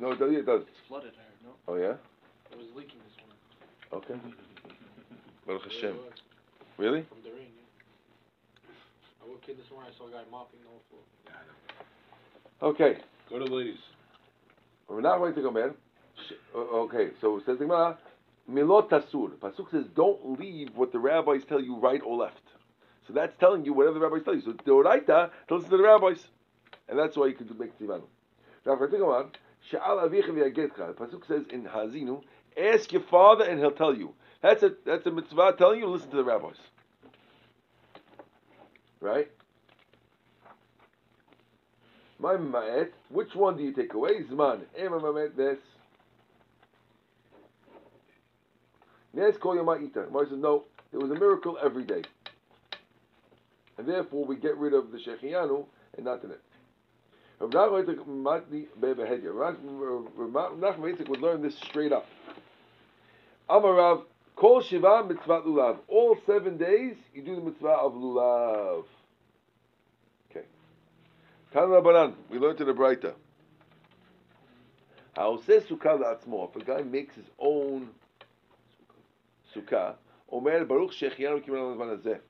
No, 0.00 0.12
it 0.12 0.18
does. 0.18 0.32
It 0.32 0.46
does. 0.46 0.62
It's 0.62 0.86
flooded. 0.86 1.12
I 1.16 1.22
heard. 1.22 1.40
No. 1.42 1.50
Oh 1.66 1.76
yeah. 1.76 1.96
It 2.52 2.58
was 2.58 2.66
leaking 2.76 3.00
this 3.06 3.16
one. 3.18 3.21
Okay. 3.92 4.14
Baruch 5.46 5.64
Hashem. 5.64 5.96
Really? 6.78 7.02
From 7.02 7.18
the 7.22 7.30
rain, 7.30 7.48
yeah. 7.54 8.70
I 9.22 9.28
woke 9.28 9.42
kid 9.44 9.58
this 9.58 9.70
morning, 9.70 9.92
I 9.94 9.98
saw 9.98 10.08
a 10.08 10.10
guy 10.10 10.22
mopping 10.30 10.60
the 10.62 10.68
whole 10.68 10.82
floor. 10.88 12.70
Okay. 12.70 13.00
Go 13.28 13.38
to 13.38 13.44
the 13.44 13.50
ladies. 13.50 13.78
We're 14.88 15.00
not 15.00 15.18
going 15.18 15.34
to 15.34 15.42
go, 15.42 15.50
man. 15.50 15.74
Uh, 16.54 16.58
Okay. 16.58 17.10
So 17.20 17.36
it 17.36 17.44
says 17.44 17.58
the 17.58 17.64
Gemara, 17.64 17.98
Milot 18.50 18.88
Tasur. 18.88 19.30
Pasuk 19.36 19.70
says, 19.70 19.84
don't 19.94 20.38
leave 20.38 20.70
what 20.74 20.92
the 20.92 20.98
rabbis 20.98 21.44
tell 21.44 21.60
you 21.60 21.76
right 21.76 22.00
or 22.04 22.16
left. 22.16 22.40
So 23.06 23.12
that's 23.12 23.36
telling 23.38 23.64
you 23.64 23.72
whatever 23.72 23.98
the 23.98 24.06
rabbis 24.06 24.24
tell 24.24 24.34
you. 24.34 24.42
So 24.42 24.52
Deoraita, 24.52 25.30
to 25.48 25.54
listen 25.54 25.70
to 25.70 25.76
the 25.76 25.82
rabbis, 25.82 26.26
and 26.88 26.98
that's 26.98 27.16
why 27.16 27.26
you 27.26 27.34
could 27.34 27.58
make 27.58 27.78
tzivanu. 27.78 28.04
Now, 28.64 28.74
if 28.74 28.80
I 28.80 28.86
think 28.90 29.02
about 29.02 29.36
Sha'al 29.70 30.08
avicha 30.08 30.28
v'yagetcha. 30.28 30.88
The 30.88 30.94
pasuk 30.94 31.26
says 31.26 31.44
in 31.50 31.64
Hazinu, 31.64 32.22
ask 32.58 32.92
your 32.92 33.02
father 33.02 33.44
and 33.44 33.58
he'll 33.58 33.70
tell 33.70 33.94
you. 33.94 34.14
That's 34.42 34.62
a 34.62 34.72
that's 34.84 35.06
a 35.06 35.10
mitzvah 35.10 35.54
telling 35.56 35.80
you 35.80 35.86
listen 35.86 36.10
to 36.10 36.16
the 36.16 36.24
rabbis. 36.24 36.56
Right? 39.00 39.30
My 42.18 42.34
ma'et, 42.34 42.90
which 43.08 43.34
one 43.34 43.56
do 43.56 43.64
you 43.64 43.72
take 43.72 43.94
away? 43.94 44.22
Zman. 44.22 44.60
Ema 44.80 45.00
ma'et 45.00 45.36
this. 45.36 45.58
Nes 49.12 49.36
kol 49.36 49.56
yoma'ita. 49.56 50.06
Gemara 50.06 50.28
says, 50.28 50.38
no, 50.38 50.64
there 50.90 51.00
was 51.00 51.10
a 51.10 51.14
miracle 51.14 51.58
every 51.62 51.84
day. 51.84 52.02
And 53.76 53.86
therefore 53.86 54.24
we 54.24 54.36
get 54.36 54.56
rid 54.56 54.72
of 54.72 54.92
the 54.92 54.98
shechianu 54.98 55.66
and 55.96 56.04
not 56.04 56.22
the 56.22 56.28
net. 56.28 56.38
Rav 57.40 57.50
Nachman 60.60 61.08
would 61.08 61.20
learn 61.20 61.42
this 61.42 61.56
straight 61.56 61.92
up. 61.92 62.06
Amarav, 63.48 64.04
Kol 64.36 64.62
Shiva 64.62 65.04
Mitzvah 65.04 65.42
Lulav. 65.42 65.78
All 65.88 66.16
seven 66.26 66.56
days 66.56 66.96
you 67.14 67.22
do 67.22 67.36
the 67.36 67.42
mitzvah 67.42 67.68
of 67.68 67.92
Lulav. 67.92 68.84
Okay. 70.30 70.46
Tan 71.52 71.64
Rabbanan, 71.64 72.14
we 72.30 72.38
learned 72.38 72.60
in 72.60 72.66
the 72.66 72.72
Braita. 72.72 73.14
Haoseh 75.16 75.66
sukkah 75.66 76.00
la'atzmo. 76.00 76.48
If 76.48 76.62
a 76.62 76.64
guy 76.64 76.82
makes 76.82 77.14
his 77.14 77.26
own 77.38 77.90
sukkah, 79.54 79.94
Omer 80.30 80.64
Baruch 80.64 80.92
Shechianu 80.92 81.44
Kiman 81.46 81.78
Al 81.78 81.96
Hazeh. 81.98 82.20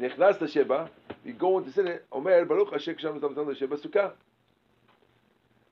Nechnas 0.00 0.48
Sheba, 0.52 0.88
you 1.24 1.32
go 1.32 1.58
into 1.58 1.72
sin 1.72 1.98
Omer 2.12 2.44
Baruch 2.44 2.72
Hashem 2.72 2.94
Kisham 2.94 3.14
Mitzvah 3.14 3.56
Sheba 3.56 3.76
Sukkah. 3.76 4.12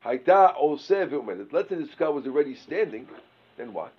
Haita 0.04 0.60
Oseh 0.60 1.08
Ve'omedet. 1.08 1.52
Let's 1.52 1.68
say 1.68 1.76
the 1.76 1.84
sukkah 1.84 2.12
was 2.12 2.26
already 2.26 2.56
standing, 2.56 3.06
then 3.56 3.72
what? 3.72 3.92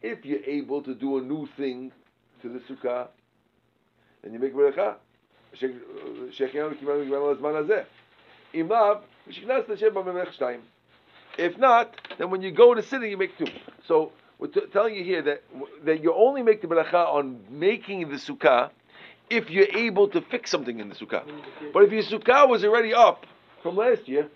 If 0.00 0.24
you're 0.24 0.44
able 0.44 0.82
to 0.82 0.94
do 0.94 1.18
a 1.18 1.22
new 1.22 1.46
thing 1.56 1.92
to 2.42 2.48
the 2.48 2.58
sukkah, 2.60 3.08
then 4.22 4.32
you 4.32 4.38
make 4.38 4.54
bracha. 4.54 4.96
Shechianu 5.56 6.76
Kiman 6.80 7.10
Al 7.12 7.36
Hazeh. 7.36 7.84
Im 8.54 8.68
lav, 8.68 9.02
Shechnas 9.30 9.78
Sheba 9.78 10.02
Memech 10.02 10.36
Shtayim. 10.38 10.60
If 11.38 11.56
not, 11.58 11.94
then 12.18 12.30
when 12.30 12.42
you 12.42 12.50
go 12.50 12.74
to 12.74 12.82
sitting, 12.82 13.10
you 13.10 13.16
make 13.16 13.38
two. 13.38 13.46
So 13.86 14.10
we're 14.38 14.48
t- 14.48 14.60
telling 14.72 14.94
you 14.96 15.04
here 15.04 15.22
that 15.22 15.42
that 15.84 16.02
you 16.02 16.12
only 16.14 16.42
make 16.42 16.60
the 16.62 16.66
bracha 16.66 17.06
on 17.14 17.40
making 17.48 18.08
the 18.08 18.16
sukkah 18.16 18.70
if 19.30 19.50
you're 19.50 19.68
able 19.72 20.08
to 20.08 20.20
fix 20.20 20.50
something 20.50 20.80
in 20.80 20.88
the 20.88 20.94
sukkah. 20.96 21.24
We 21.26 21.32
need 21.32 21.44
to 21.44 21.50
keep- 21.60 21.72
But 21.72 21.84
if 21.84 21.92
your 21.92 22.02
sukkah 22.02 22.48
was 22.48 22.64
already 22.64 22.92
up 22.92 23.24
from 23.62 23.76
last 23.76 24.08
year, 24.08 24.28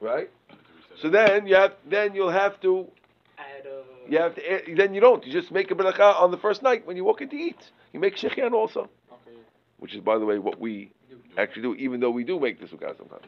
Right. 0.00 0.30
All 1.04 1.10
year. 1.10 1.20
right? 1.22 1.32
So 1.32 1.34
then 1.36 1.46
you 1.46 1.54
have 1.54 1.72
then 1.88 2.14
you'll 2.14 2.30
have 2.30 2.60
to 2.60 2.86
Add, 3.38 3.66
uh, 3.66 3.70
you 4.08 4.18
have 4.18 4.34
to 4.34 4.52
add- 4.52 4.76
then 4.76 4.94
you 4.94 5.00
don't 5.00 5.24
you 5.26 5.32
just 5.32 5.50
make 5.50 5.70
a 5.70 5.74
bracha 5.74 6.20
on 6.20 6.30
the 6.30 6.38
first 6.38 6.62
night 6.62 6.86
when 6.86 6.96
you 6.96 7.04
walk 7.04 7.20
in 7.20 7.28
to 7.30 7.36
eat. 7.36 7.70
You 7.92 8.00
make 8.00 8.16
shechian 8.16 8.52
also, 8.52 8.88
Okay, 9.12 9.36
which 9.78 9.94
is 9.94 10.00
by 10.00 10.18
the 10.18 10.24
way 10.26 10.38
what 10.38 10.60
we 10.60 10.92
actually 11.38 11.62
do, 11.62 11.74
even 11.74 12.00
though 12.00 12.10
we 12.10 12.24
do 12.24 12.38
make 12.38 12.60
the 12.60 12.66
sukkah 12.66 12.96
sometimes. 12.96 13.26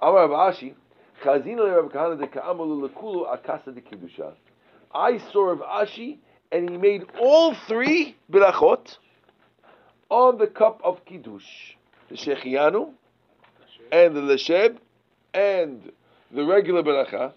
Amar 0.00 0.28
Ashi, 0.28 0.74
Chazina 1.22 1.76
Rav 1.76 1.90
Kahana 1.90 2.18
de 2.18 2.26
Ka'amalu 2.28 2.88
lekulu 2.88 3.32
akasa 3.32 3.72
de 3.72 3.80
kiddusha. 3.80 4.34
I 4.94 5.18
saw 5.32 5.50
Rav 5.50 5.58
Ashi 5.86 6.18
and 6.52 6.70
he 6.70 6.76
made 6.76 7.04
all 7.20 7.54
three 7.66 8.16
berachot 8.30 8.96
on 10.10 10.38
the 10.38 10.46
cup 10.46 10.80
of 10.84 11.04
kiddush, 11.04 11.44
the 12.08 12.14
shechianu, 12.16 12.92
and 13.92 14.16
the 14.16 14.20
lesheb, 14.20 14.78
and 15.34 15.92
the 16.32 16.44
regular 16.44 16.82
beracha. 16.82 17.32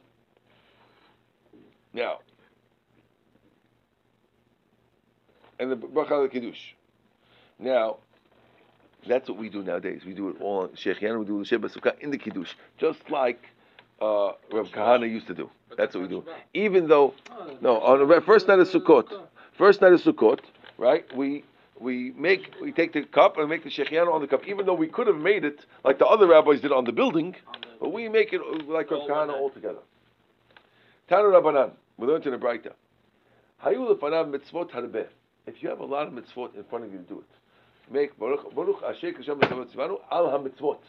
Now, 1.93 2.19
and 5.59 5.71
the 5.71 5.75
bracha 5.75 6.25
of 6.25 6.31
kiddush. 6.31 6.73
Now, 7.59 7.97
that's 9.07 9.29
what 9.29 9.37
we 9.37 9.49
do 9.49 9.61
nowadays. 9.61 10.01
We 10.05 10.13
do 10.13 10.29
it 10.29 10.37
all 10.41 10.69
shechianu. 10.69 11.19
We 11.19 11.25
do 11.25 11.43
the 11.43 11.57
lesheb 11.57 11.69
sukkah 11.69 11.99
in 11.99 12.11
the 12.11 12.17
kiddush, 12.17 12.53
just 12.77 13.09
like 13.09 13.43
uh, 14.01 14.31
Rav 14.51 14.69
Kahana 14.69 15.09
used 15.09 15.27
to 15.27 15.33
do. 15.33 15.49
That's 15.77 15.95
what 15.95 16.01
we 16.01 16.07
do. 16.07 16.23
Even 16.53 16.87
though, 16.87 17.13
no, 17.61 17.79
on 17.79 18.07
the 18.07 18.21
first 18.21 18.47
night 18.47 18.59
of 18.59 18.69
Sukkot, 18.69 19.07
first 19.57 19.81
night 19.81 19.93
of 19.93 20.01
Sukkot, 20.01 20.39
right? 20.77 21.05
We 21.15 21.43
we 21.81 22.13
make 22.15 22.53
we 22.61 22.71
take 22.71 22.93
the 22.93 23.03
cup 23.03 23.37
and 23.37 23.49
make 23.49 23.63
the 23.63 23.69
shechianu 23.69 24.13
on 24.13 24.21
the 24.21 24.27
cup, 24.27 24.47
even 24.47 24.65
though 24.65 24.75
we 24.75 24.87
could 24.87 25.07
have 25.07 25.17
made 25.17 25.43
it 25.43 25.65
like 25.83 25.97
the 25.97 26.05
other 26.05 26.27
rabbis 26.27 26.61
did 26.61 26.71
on 26.71 26.85
the 26.85 26.91
building, 26.91 27.35
but 27.79 27.91
we 27.91 28.07
make 28.07 28.31
it 28.33 28.41
uh, 28.41 28.63
like 28.71 28.91
Rav 28.91 29.01
Kahana 29.09 29.33
altogether. 29.33 29.79
Tanu 31.09 31.31
Rabbanan, 31.33 31.71
we 31.97 32.07
learned 32.07 32.25
in 32.25 32.31
the. 32.31 32.37
Hayu 32.37 33.95
lefanav 33.95 34.31
mitzvot 34.31 34.71
harbeh. 34.71 35.07
If 35.47 35.61
you 35.63 35.69
have 35.69 35.79
a 35.79 35.85
lot 35.85 36.07
of 36.07 36.13
mitzvot 36.13 36.55
in 36.55 36.63
front 36.65 36.85
of 36.85 36.91
you 36.91 36.99
to 36.99 37.03
do 37.03 37.19
it, 37.19 37.93
make 37.93 38.17
baruch 38.19 38.53
baruch 38.55 38.81
asher 38.83 39.11
kashem 39.11 39.39
mitzvot 39.39 39.99
al 40.11 40.29
ha-mitzvot. 40.29 40.79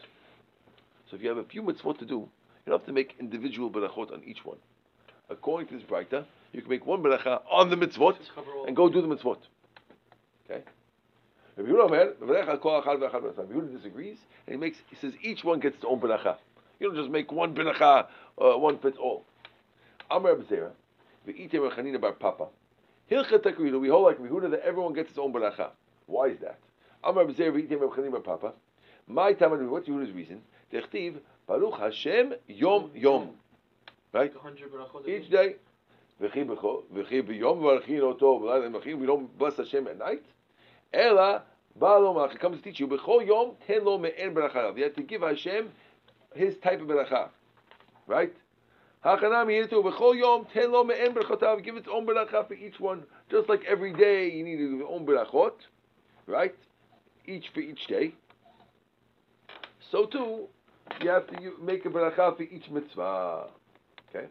So 1.09 1.15
if 1.15 1.23
you 1.23 1.29
have 1.29 1.37
a 1.37 1.43
few 1.43 1.63
mitzvot 1.63 1.97
to 1.99 2.05
do, 2.05 2.19
you 2.19 2.29
don't 2.67 2.79
have 2.79 2.85
to 2.85 2.93
make 2.93 3.15
individual 3.19 3.69
berachot 3.69 4.13
on 4.13 4.21
each 4.25 4.45
one. 4.45 4.57
According 5.29 5.69
to 5.69 5.75
this 5.75 5.83
Braita, 5.83 6.25
you 6.51 6.61
can 6.61 6.69
make 6.69 6.85
one 6.85 7.01
beracha 7.01 7.41
on 7.51 7.69
the 7.69 7.75
mitzvot 7.75 8.17
and 8.67 8.75
go 8.75 8.89
do 8.89 9.01
the 9.01 9.07
mitzvot. 9.07 9.39
Okay? 10.49 10.63
Rabbi 11.55 11.69
Yehuda 11.69 13.71
disagrees, 13.71 14.17
and 14.47 14.55
he 14.55 14.59
makes 14.59 14.79
he 14.89 14.95
says 14.95 15.13
each 15.21 15.43
one 15.43 15.59
gets 15.59 15.75
its 15.75 15.85
own 15.87 15.99
beracha. 15.99 16.37
You 16.79 16.87
don't 16.87 16.97
just 16.97 17.11
make 17.11 17.31
one 17.31 17.53
beracha, 17.53 18.07
uh, 18.41 18.57
one 18.57 18.79
fits 18.79 18.97
all. 18.97 19.23
Amar 20.09 20.35
Abzera, 20.35 20.71
v'ite 21.27 21.53
Rechanina 21.53 22.01
bar 22.01 22.13
Papa. 22.13 22.47
Hilchat 23.11 23.43
Takrina, 23.43 23.79
we 23.79 23.89
hold 23.89 24.05
like 24.05 24.19
Rabbi 24.19 24.33
Yehuda 24.33 24.49
that 24.51 24.61
everyone 24.61 24.93
gets 24.93 25.11
its 25.11 25.19
own 25.19 25.31
beracha. 25.31 25.69
Why 26.07 26.27
is 26.27 26.39
that? 26.39 26.57
Amar 27.03 27.25
Abzera, 27.25 27.51
v'ite 27.51 27.69
Rechanina 27.69 28.11
bar 28.11 28.21
Papa. 28.21 28.53
My 29.07 29.33
time, 29.33 29.69
what's 29.69 29.87
Yehuda's 29.87 30.11
reason? 30.11 30.41
Dechtiv, 30.71 31.19
Baruch 31.47 31.77
Hashem 31.77 32.33
Yom 32.47 32.89
Yom. 32.95 33.29
Right? 34.11 34.33
Each 35.07 35.29
day. 35.29 35.55
We 36.19 36.27
don't 39.07 39.37
bless 39.37 39.57
Hashem 39.57 39.87
at 39.87 39.97
night. 39.97 40.23
Ela, 40.93 41.43
Baal 41.79 42.01
Malach 42.01 42.39
comes 42.39 42.57
to 42.57 42.63
teach 42.63 42.79
you, 42.79 42.87
B'chol 42.87 43.25
Yom 43.25 43.53
Ten 43.65 43.83
Lo 43.83 43.97
Me'en 43.97 44.33
Beracha. 44.33 44.77
You 44.77 44.83
have 44.83 44.95
to 44.95 45.01
give 45.01 45.21
Hashem 45.21 45.71
his 46.35 46.55
type 46.57 46.81
of 46.81 46.87
beracha. 46.87 47.29
Right? 48.05 48.33
Hachanami 49.03 49.67
Yitu, 49.67 49.83
B'chol 49.83 50.17
Yom 50.17 50.45
Ten 50.53 50.71
Lo 50.71 50.83
Me'en 50.83 51.13
Berachotav. 51.13 51.63
Give 51.63 51.77
its 51.77 51.87
own 51.91 52.05
beracha 52.05 52.47
for 52.47 52.53
each 52.53 52.79
one. 52.79 53.03
Just 53.31 53.49
like 53.49 53.63
every 53.67 53.93
day 53.93 54.29
you 54.31 54.43
need 54.43 54.59
your 54.59 54.87
own 54.87 55.05
berachot. 55.05 55.53
Right? 56.27 56.55
Each 57.25 57.49
for 57.53 57.61
each 57.61 57.87
day. 57.87 58.13
So 59.91 60.05
too, 60.05 60.47
you 61.01 61.09
have 61.09 61.27
to 61.27 61.53
make 61.61 61.85
a 61.85 61.89
beracha 61.89 62.37
for 62.37 62.43
each 62.43 62.69
mitzvah. 62.69 63.47
Okay? 64.09 64.27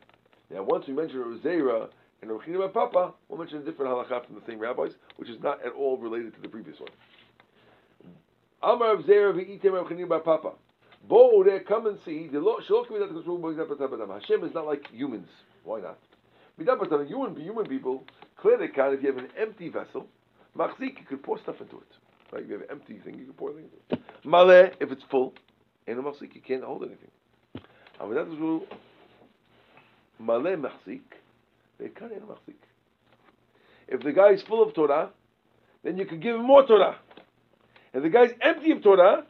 Now, 0.51 0.63
once 0.63 0.87
we 0.87 0.93
mentioned 0.93 1.25
Rosera 1.25 1.89
and 2.23 2.31
Rochina 2.31 2.73
Papa, 2.73 3.13
we'll 3.29 3.39
mention 3.39 3.59
a 3.59 3.63
different 3.63 3.91
halacha 3.91 4.25
from 4.25 4.37
the 4.37 4.43
same 4.47 4.61
rabbis, 4.61 4.93
which 5.17 5.29
is 5.29 5.43
not 5.43 5.61
at 5.67 5.73
all 5.73 5.99
related 5.99 6.33
to 6.35 6.41
the 6.41 6.49
previous 6.49 6.79
one. 6.79 6.89
Amar 8.63 8.95
of 8.95 9.05
Zera 9.05 9.35
v'item 9.35 9.73
Rochina 9.73 10.25
Papa. 10.25 10.53
Bo 11.09 11.43
there, 11.43 11.59
come 11.61 11.89
and 11.89 11.99
see. 12.05 12.31
Hashem 12.33 14.45
is 14.45 14.55
not 14.55 14.67
like 14.67 14.87
humans. 14.93 15.29
Why 15.65 15.81
not? 15.81 15.99
Human, 16.59 17.35
human 17.37 17.67
people, 17.67 18.05
clearly 18.37 18.69
can 18.69 18.93
if 18.93 19.03
you 19.03 19.09
have 19.13 19.19
an 19.19 19.31
empty 19.37 19.69
vessel, 19.69 20.07
machzik, 20.57 21.01
you 21.01 21.07
could 21.09 21.25
pour 21.25 21.41
stuff 21.41 21.61
into 21.61 21.79
it. 21.79 21.97
Right? 22.31 22.47
You 22.47 22.53
have 22.53 22.63
an 22.63 22.69
empty 22.71 23.01
thing, 23.05 23.19
you 23.19 23.25
can 23.25 23.35
pour 23.35 23.53
things 23.53 23.73
into 23.91 24.01
it. 24.01 24.25
Maleh, 24.25 24.73
if 24.79 24.93
it's 24.93 25.03
full, 25.11 25.35
in 25.89 25.99
a 25.99 26.03
machzik, 26.03 26.37
you 26.37 26.41
can't 26.41 26.63
hold 26.63 26.85
anything. 26.85 27.11
Machzik, 30.21 30.21
machzik. 30.21 31.01
If 33.89 34.01
the 34.03 34.13
guy 34.13 34.31
is 34.31 34.43
full 34.43 34.63
of 34.63 34.75
Torah, 34.75 35.11
then 35.83 35.99
you 35.99 36.07
can 36.07 36.21
give 36.21 36.37
him 36.37 36.47
more 36.47 36.67
Torah. 36.67 36.97
If 37.93 38.03
the 38.03 38.09
guy's 38.09 38.33
empty 38.41 38.73
of 38.73 38.83
Torah, 38.83 39.25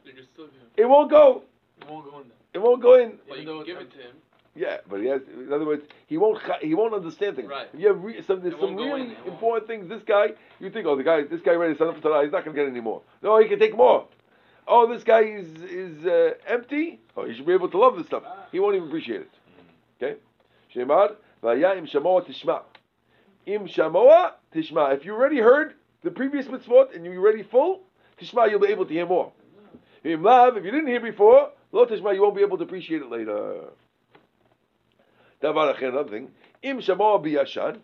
it 0.77 0.85
won't 0.85 1.11
go. 1.11 1.43
It 1.81 1.91
won't 1.91 2.11
go 2.11 2.21
in 2.21 2.29
there. 2.29 2.37
It 2.55 2.59
won't 2.63 2.83
go 2.83 2.95
in. 2.95 3.19
But 3.29 3.39
you 3.39 3.47
can 3.47 3.65
give 3.65 3.79
it 3.79 3.91
to 3.93 3.99
him. 3.99 4.17
Yeah, 4.55 4.79
but 4.89 5.01
he 5.01 5.07
has. 5.07 5.23
In 5.35 5.51
other 5.53 5.65
words, 5.65 5.85
he 6.07 6.19
won't. 6.19 6.39
He 6.61 6.75
won't 6.75 6.93
understand 6.93 7.37
things. 7.37 7.49
Right. 7.49 7.69
If 7.73 7.81
you 7.81 7.89
have 7.89 8.03
re, 8.03 8.23
some, 8.23 8.43
there's 8.43 8.59
some 8.61 8.77
really 8.77 9.17
important 9.27 9.67
things. 9.67 9.89
This 9.89 10.03
guy, 10.03 10.27
you 10.61 10.71
think, 10.71 10.87
oh, 10.87 10.95
the 10.95 11.03
guy, 11.03 11.23
this 11.23 11.41
guy 11.41 11.53
ready 11.53 11.73
to 11.73 11.79
sign 11.79 11.89
up 11.89 11.97
for 11.97 12.03
Torah. 12.03 12.23
He's 12.23 12.33
not 12.33 12.45
going 12.45 12.55
to 12.55 12.63
get 12.63 12.71
any 12.71 12.81
more. 12.81 13.01
No, 13.23 13.41
he 13.41 13.49
can 13.49 13.59
take 13.59 13.75
more. 13.75 14.07
Oh, 14.69 14.93
this 14.93 15.03
guy 15.05 15.23
is 15.23 15.49
is 15.63 16.05
uh, 16.05 16.35
empty. 16.47 17.01
Oh, 17.17 17.27
he 17.27 17.35
should 17.35 17.47
be 17.47 17.55
able 17.55 17.71
to 17.71 17.79
love 17.79 17.97
this 17.97 18.07
stuff. 18.07 18.25
He 18.53 18.61
won't 18.61 18.77
even 18.77 18.89
appreciate 18.89 19.23
it. 19.23 19.31
Okay. 20.01 20.21
Shemar 20.75 21.17
vaya 21.43 21.75
im 21.77 21.87
shamoa 21.87 22.27
tishma. 22.27 22.63
Im 23.47 23.67
shamoa 23.67 24.33
tishma. 24.55 24.95
If 24.97 25.05
you 25.05 25.15
already 25.15 25.39
heard 25.39 25.75
the 26.03 26.11
previous 26.11 26.47
mitzvot 26.47 26.95
and 26.95 27.05
you're 27.05 27.19
already 27.19 27.43
full, 27.43 27.83
tishma, 28.21 28.51
you'll 28.51 28.61
be 28.61 28.69
able 28.69 28.87
to 28.87 28.93
hear 28.93 29.07
more. 29.07 29.33
Im 30.05 30.23
lav, 30.23 30.57
if 30.57 30.65
you 30.65 30.71
didn't 30.71 30.89
hear 30.89 31.01
before, 31.01 31.51
lo 31.73 31.87
tishma, 31.87 32.15
you 32.15 32.23
won't 32.23 32.37
be 32.37 32.43
able 32.43 32.59
to 32.59 32.65
appreciate 32.65 33.03
it 33.03 33.11
later. 33.11 33.65
Davar 35.43 35.77
another 35.83 36.09
thing. 36.09 36.31
Im 36.63 36.81
shamoa 36.81 37.23
biyashan. 37.25 37.79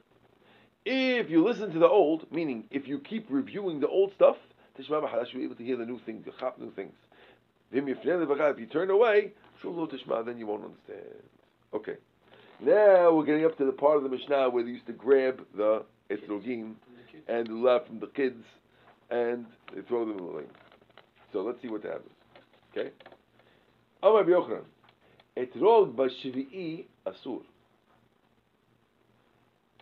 If 0.85 1.29
you 1.29 1.45
listen 1.45 1.73
to 1.73 1.79
the 1.79 1.89
old, 1.89 2.31
meaning 2.33 2.65
if 2.71 2.89
you 2.89 2.99
keep 3.01 3.27
reviewing 3.29 3.81
the 3.81 3.89
old 3.89 4.13
stuff, 4.15 4.37
tishma 4.79 5.03
b'chadash, 5.03 5.33
you'll 5.33 5.41
be 5.41 5.45
able 5.45 5.57
to 5.57 5.65
hear 5.65 5.77
the 5.77 5.85
new 5.85 5.99
things, 5.99 6.25
the 6.25 6.53
new 6.59 6.71
things. 6.73 6.95
If 7.71 8.59
you 8.59 8.67
turn 8.67 8.91
away, 8.91 9.33
then 9.63 10.39
you 10.39 10.47
won't 10.47 10.65
understand. 10.65 11.23
Okay. 11.75 11.97
Now 12.61 13.13
we're 13.13 13.25
getting 13.25 13.45
up 13.45 13.57
to 13.59 13.65
the 13.65 13.73
part 13.73 13.99
of 13.99 14.03
the 14.03 14.09
Mishnah 14.09 14.51
where 14.51 14.65
they 14.65 14.71
used 14.71 14.87
to 14.87 14.93
grab 14.93 15.47
the 15.57 15.85
etrogim 16.11 16.75
and 17.29 17.47
the 17.47 17.55
love 17.55 17.87
from 17.87 18.01
the 18.01 18.09
kids 18.09 18.45
and 19.11 19.47
they 19.75 19.83
throw 19.83 20.05
them 20.05 20.19
away. 20.19 20.43
So 21.33 21.43
let's 21.43 21.63
see 21.63 21.69
what 21.69 21.85
happens. 21.85 22.11
Okay? 22.73 22.91
Amar 24.03 24.25
Yochanan. 24.25 24.65
Etrog 25.37 25.95
b'shvi'i 25.95 26.87
asur. 27.07 27.43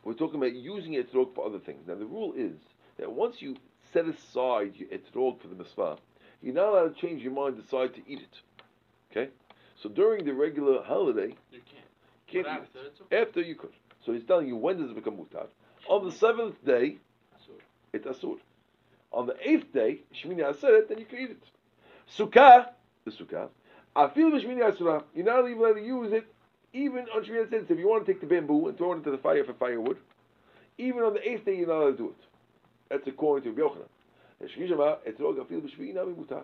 We're 0.04 0.12
talking 0.12 0.36
about 0.36 0.52
using 0.54 0.92
etrog 0.94 1.34
for 1.34 1.46
other 1.46 1.58
things. 1.58 1.80
Now 1.88 1.94
the 1.94 2.04
rule 2.04 2.34
is 2.36 2.56
that 2.98 3.10
once 3.10 3.36
you 3.40 3.56
set 3.92 4.04
aside 4.04 4.74
your 4.74 4.88
etrog 4.90 5.40
for 5.40 5.48
the 5.48 5.54
mitzvah, 5.54 5.96
you're 6.42 6.54
not 6.54 6.68
allowed 6.68 6.94
to 6.94 7.00
change 7.00 7.22
your 7.22 7.32
mind, 7.32 7.54
and 7.54 7.64
decide 7.64 7.94
to 7.94 8.00
eat 8.06 8.20
it. 8.20 8.40
Okay? 9.10 9.30
So 9.82 9.88
during 9.88 10.26
the 10.26 10.34
regular 10.34 10.82
holiday, 10.82 11.34
You 11.50 11.60
can't. 11.70 11.85
Can't 12.30 12.46
after, 12.46 12.78
it's 12.86 13.00
After 13.12 13.40
you 13.40 13.54
could. 13.54 13.72
So 14.04 14.12
he's 14.12 14.24
telling 14.24 14.48
you 14.48 14.56
when 14.56 14.78
does 14.78 14.90
it 14.90 14.94
become 14.94 15.16
mutar. 15.16 15.46
On 15.88 16.04
the 16.04 16.12
seventh 16.12 16.64
day, 16.64 16.98
it's 17.92 18.06
asur. 18.06 18.38
On 19.12 19.26
the 19.26 19.36
eighth 19.40 19.72
day, 19.72 20.00
Shmini 20.14 20.40
Aseret, 20.40 20.88
then 20.88 20.98
you 20.98 21.06
can 21.06 21.18
eat 21.18 21.30
it. 21.30 21.42
Sukkah, 22.16 22.68
the 23.04 23.10
sukkah, 23.10 23.48
I 23.94 24.08
feel 24.08 24.30
the 24.30 24.38
Shmini 24.38 24.62
Asura. 24.62 25.04
You're 25.14 25.24
not 25.24 25.48
even 25.48 25.58
allowed 25.58 25.74
to 25.74 25.82
use 25.82 26.12
it, 26.12 26.26
even 26.72 27.06
on 27.14 27.24
Shmini 27.24 27.46
Aseret. 27.46 27.70
If 27.70 27.78
you 27.78 27.88
want 27.88 28.04
to 28.04 28.12
take 28.12 28.20
the 28.20 28.26
bamboo 28.26 28.68
and 28.68 28.76
throw 28.76 28.92
it 28.92 28.96
into 28.96 29.10
the 29.10 29.18
fire 29.18 29.44
for 29.44 29.54
firewood, 29.54 29.98
even 30.78 31.02
on 31.02 31.14
the 31.14 31.28
eighth 31.28 31.44
day, 31.44 31.56
you're 31.56 31.68
not 31.68 31.76
allowed 31.76 31.90
to 31.92 31.96
do 31.96 32.08
it. 32.08 32.24
That's 32.90 33.06
according 33.06 33.54
to 33.54 33.60
Yochanan. 33.60 33.88
And 34.40 34.50
Shmini 34.50 34.68
Shema, 34.68 34.96
Etrog, 35.08 35.40
I 35.40 35.48
feel 35.48 35.60
the 35.60 35.68
Shmini 35.68 35.94
Nami 35.94 36.12
Mutar. 36.12 36.42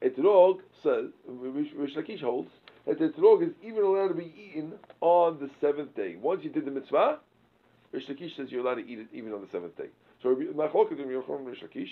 Etrog 0.00 0.60
says, 0.82 1.10
Rish 1.26 1.94
Lakish 1.94 2.22
holds, 2.22 2.50
that 2.88 2.98
the 2.98 3.08
etrog 3.10 3.42
is 3.46 3.52
even 3.62 3.82
allowed 3.84 4.08
to 4.08 4.14
be 4.14 4.32
eaten 4.36 4.72
on 5.02 5.38
the 5.38 5.50
seventh 5.60 5.94
day. 5.94 6.16
Once 6.20 6.42
you 6.42 6.50
did 6.50 6.64
the 6.64 6.70
mitzvah, 6.70 7.18
Rish 7.92 8.06
Lakish 8.06 8.34
says 8.36 8.50
you're 8.50 8.62
allowed 8.62 8.76
to 8.76 8.88
eat 8.88 8.98
it 8.98 9.08
even 9.12 9.32
on 9.32 9.42
the 9.42 9.48
seventh 9.52 9.76
day. 9.76 9.88
So 10.22 10.34
Machloket 10.34 10.92
and 10.92 11.10
Yochanan 11.10 11.46
Rish 11.46 11.62
Lakish 11.62 11.90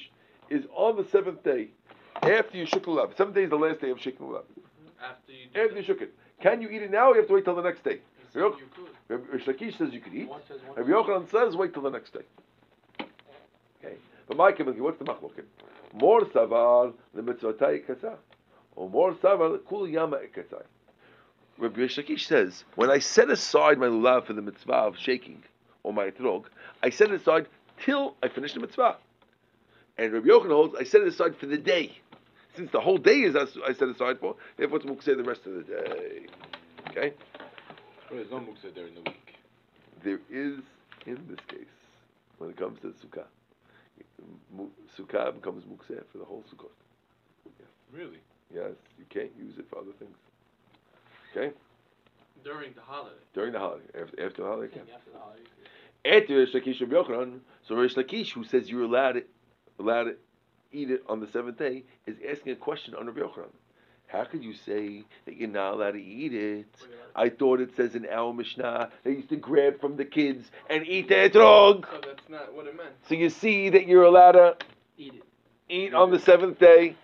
is 0.48 0.64
on 0.74 0.96
the 0.96 1.06
seventh 1.10 1.44
day 1.44 1.68
after 2.22 2.56
you 2.56 2.64
shook 2.66 2.84
the 2.84 2.90
lulav. 2.90 3.16
Seventh 3.16 3.34
day 3.34 3.44
is 3.44 3.50
the 3.50 3.56
last 3.56 3.80
day 3.80 3.90
of 3.90 4.00
shaking 4.00 4.26
the 4.26 4.32
lulav. 4.32 4.44
After 5.02 5.32
you 5.32 5.62
After 5.62 5.76
you 5.76 5.82
shook 5.84 6.00
it, 6.00 6.14
can 6.40 6.62
you 6.62 6.70
eat 6.70 6.82
it 6.82 6.90
now? 6.90 7.10
or 7.10 7.14
You 7.14 7.20
have 7.20 7.28
to 7.28 7.34
wait 7.34 7.44
till 7.44 7.54
the 7.54 7.62
next 7.62 7.84
day. 7.84 8.00
Rish 8.34 9.44
Lakish 9.44 9.76
says 9.76 9.92
you 9.92 10.00
can 10.00 10.16
eat. 10.16 10.28
One 10.28 10.40
says 10.48 10.60
one 10.66 10.78
Rabbi 10.78 10.90
Yochanan 10.90 11.30
says 11.30 11.56
wait 11.56 11.74
till 11.74 11.82
the 11.82 11.90
next 11.90 12.14
day. 12.14 12.24
Okay, 13.84 13.96
but 14.28 14.36
my 14.38 14.50
community, 14.50 14.80
what's 14.80 14.98
the 14.98 15.04
machloket? 15.04 15.44
More 15.92 16.22
savar 16.22 16.94
the 17.14 17.20
mitzvatai 17.22 17.86
kasah, 17.86 18.16
or 18.74 18.88
more 18.88 19.12
savar 19.14 19.58
kul 19.66 19.86
yama 19.86 20.16
ekasai. 20.18 20.62
Rabbi 21.58 21.80
Lakish 21.80 22.26
says 22.26 22.64
when 22.74 22.90
I 22.90 22.98
set 22.98 23.30
aside 23.30 23.78
my 23.78 23.86
lulav 23.86 24.26
for 24.26 24.34
the 24.34 24.42
mitzvah 24.42 24.72
of 24.72 24.98
shaking 24.98 25.42
or 25.82 25.92
my 25.92 26.10
etrog, 26.10 26.44
I 26.82 26.90
set 26.90 27.10
it 27.10 27.20
aside 27.20 27.46
till 27.82 28.16
I 28.22 28.28
finish 28.28 28.52
the 28.52 28.60
mitzvah. 28.60 28.96
And 29.98 30.12
Rabbi 30.12 30.28
Yochanan 30.28 30.50
holds, 30.50 30.74
I 30.78 30.84
set 30.84 31.00
it 31.00 31.08
aside 31.08 31.36
for 31.36 31.46
the 31.46 31.56
day. 31.56 31.98
Since 32.54 32.70
the 32.72 32.80
whole 32.80 32.98
day 32.98 33.20
is 33.22 33.36
I 33.36 33.72
set 33.72 33.88
aside 33.88 34.18
for, 34.20 34.36
therefore 34.56 34.78
it's 34.78 34.86
mukseh 34.86 35.16
the 35.16 35.24
rest 35.24 35.46
of 35.46 35.54
the 35.54 35.62
day. 35.62 36.26
Okay? 36.90 37.14
But 38.08 38.16
there's 38.16 38.30
no 38.30 38.38
muksa 38.38 38.74
during 38.74 38.94
the 38.94 39.00
week. 39.00 39.34
There 40.04 40.20
is, 40.30 40.60
in 41.06 41.18
this 41.28 41.40
case, 41.48 41.66
when 42.38 42.50
it 42.50 42.56
comes 42.56 42.80
to 42.80 42.88
sukkah, 42.88 43.24
sukkah 44.98 45.34
becomes 45.34 45.64
mukseh 45.64 46.02
for 46.12 46.18
the 46.18 46.24
whole 46.24 46.44
sukkah. 46.52 46.70
Really? 47.92 48.20
Yes, 48.54 48.72
you 48.98 49.04
can't 49.08 49.32
use 49.38 49.58
it 49.58 49.66
for 49.70 49.78
other 49.78 49.92
things. 49.98 50.16
Okay? 51.36 51.52
During 52.44 52.72
the 52.74 52.80
holiday. 52.80 53.16
During 53.34 53.52
the 53.52 53.58
holiday. 53.58 53.84
After, 54.00 54.24
after 54.24 54.42
the 54.42 54.48
holiday, 54.48 54.72
can. 54.72 54.82
After 54.94 55.10
the 55.12 55.18
holiday. 55.18 55.42
After 56.04 56.36
Rish 56.36 56.52
Lakish 56.54 56.80
Rabbi 56.80 56.94
Yochanan, 56.94 57.40
so 57.66 57.74
Rish 57.74 57.94
Lakish, 57.96 58.32
who 58.32 58.44
says 58.44 58.70
you're 58.70 58.82
allowed 58.84 59.12
to, 59.12 59.24
allowed 59.80 60.04
to 60.04 60.14
eat 60.72 60.90
it 60.90 61.02
on 61.08 61.20
the 61.20 61.26
seventh 61.32 61.58
day, 61.58 61.84
is 62.06 62.16
asking 62.28 62.52
a 62.52 62.56
question 62.56 62.94
on 62.94 63.06
Rabbi 63.06 63.20
Yochanan. 63.20 63.50
How 64.06 64.22
could 64.24 64.44
you 64.44 64.54
say 64.54 65.02
that 65.24 65.36
you're 65.36 65.48
not 65.48 65.74
allowed 65.74 65.92
to 65.92 66.02
eat 66.02 66.32
it? 66.32 66.66
I 67.16 67.28
thought 67.28 67.60
it 67.60 67.74
says 67.74 67.96
in 67.96 68.06
our 68.06 68.32
Mishnah 68.32 68.90
they 69.02 69.10
used 69.10 69.30
to 69.30 69.36
grab 69.36 69.80
from 69.80 69.96
the 69.96 70.04
kids 70.04 70.48
and 70.70 70.86
eat 70.86 71.08
the 71.08 71.16
etrog. 71.16 71.86
So 71.90 72.00
that's 72.06 72.28
not 72.28 72.54
what 72.54 72.68
it 72.68 72.76
meant. 72.76 72.90
So 73.08 73.16
you 73.16 73.30
see 73.30 73.68
that 73.70 73.88
you're 73.88 74.04
allowed 74.04 74.32
to 74.32 74.56
Eat 74.96 75.14
it. 75.14 75.22
eat 75.68 75.92
on 75.92 76.12
the 76.12 76.20
seventh 76.20 76.60
day. 76.60 76.94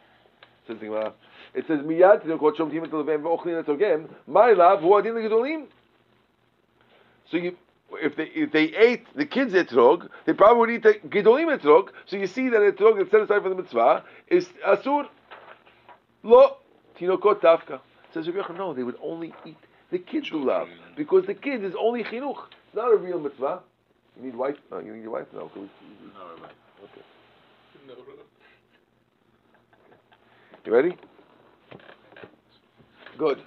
Says 0.68 0.78
the 0.78 0.86
Gemara. 0.86 1.12
It 1.54 1.66
says 1.66 1.80
miyad 1.80 2.24
tinokot 2.24 2.56
shom 2.56 2.70
timat 2.70 2.90
levem 2.90 3.22
ve'ochlin 3.22 3.62
etogem. 3.62 4.08
My 4.26 4.52
love, 4.52 4.80
hu 4.80 4.96
adin 4.96 5.14
legedolim. 5.14 5.66
So 7.30 7.36
you, 7.36 7.56
if 7.92 8.16
they 8.16 8.24
if 8.24 8.52
they 8.52 8.64
ate 8.74 9.04
the 9.14 9.26
kids 9.26 9.52
etrog, 9.52 10.08
they 10.24 10.32
probably 10.32 10.60
would 10.60 10.70
eat 10.70 10.82
the 10.82 11.08
gedolim 11.08 11.58
etrog. 11.58 11.88
So 12.06 12.16
you 12.16 12.26
see 12.26 12.48
that 12.48 12.60
etrog 12.60 12.96
that's 12.98 13.10
set 13.10 13.20
aside 13.20 13.42
for 13.42 13.50
the 13.50 13.54
mitzvah 13.54 14.04
is 14.28 14.48
asur. 14.66 15.08
Lo 16.22 16.56
tinokot 16.98 17.40
tafka. 17.40 17.80
Says 18.14 18.26
Rabbi 18.28 18.40
Yochanan, 18.40 18.58
no, 18.58 18.74
they 18.74 18.82
would 18.82 18.98
only 19.02 19.34
eat 19.44 19.56
the 19.90 19.98
kids 19.98 20.30
lulav 20.30 20.68
because 20.96 21.26
the 21.26 21.34
kid 21.34 21.64
is 21.64 21.74
only 21.78 22.04
chinuch. 22.04 22.44
It's 22.66 22.76
not 22.76 22.92
a 22.92 22.96
real 22.96 23.18
mitzvah. 23.18 23.60
You 24.18 24.26
need 24.26 24.36
wife? 24.36 24.56
No, 24.70 24.78
you 24.78 24.94
need 24.94 25.02
your 25.02 25.12
wife? 25.12 25.26
No. 25.32 25.48
Can 25.48 25.62
we, 25.62 25.68
No, 26.14 26.28
Rabbi. 26.36 26.52
okay. 26.84 27.02
No. 27.88 27.94
You 30.64 30.72
ready? 30.72 30.96
Good. 33.18 33.42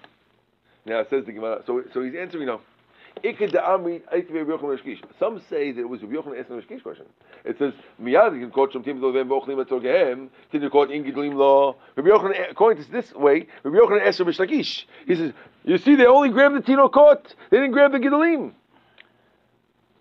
Now 0.85 0.99
it 0.99 1.09
says 1.09 1.25
the 1.25 1.31
Gemara. 1.31 1.63
So, 1.65 1.83
so 1.93 2.03
he's 2.03 2.15
answering 2.15 2.47
now. 2.47 2.61
Some 3.23 3.37
say 5.49 5.71
that 5.71 5.79
it 5.79 5.89
was 5.89 6.01
Rabbi 6.01 6.15
Yochanan 6.15 6.39
asking 6.39 6.55
the 6.55 6.55
Rishkish 6.55 6.83
question. 6.83 7.05
It 7.45 7.57
says, 7.57 7.73
Miyad 8.01 8.35
you 8.35 8.41
can 8.41 8.51
quote 8.51 8.73
Shom 8.73 8.83
Tim 8.83 8.99
Lovem 8.99 9.29
Vochlim 9.29 9.65
Etzogehem, 9.65 10.29
Tin 10.51 10.61
you 10.61 10.69
quote 10.69 10.89
Ingidlim 10.89 11.33
Lo. 11.35 11.77
Rabbi 11.95 12.09
Yochanan, 12.09 12.51
according 12.51 12.83
to 12.83 12.91
this 12.91 13.13
way, 13.13 13.47
Rabbi 13.63 13.77
Yochanan 13.77 14.05
asked 14.05 14.19
Rabbi 14.19 14.31
Shlakish. 14.31 14.85
He 15.07 15.15
says, 15.15 15.31
you 15.63 15.77
see, 15.77 15.95
they 15.95 16.05
only 16.05 16.29
grabbed 16.29 16.55
the 16.55 16.61
Tinokot, 16.61 17.35
they 17.49 17.57
didn't 17.57 17.71
grab 17.71 17.93
the 17.93 17.99
Gidalim. 17.99 18.53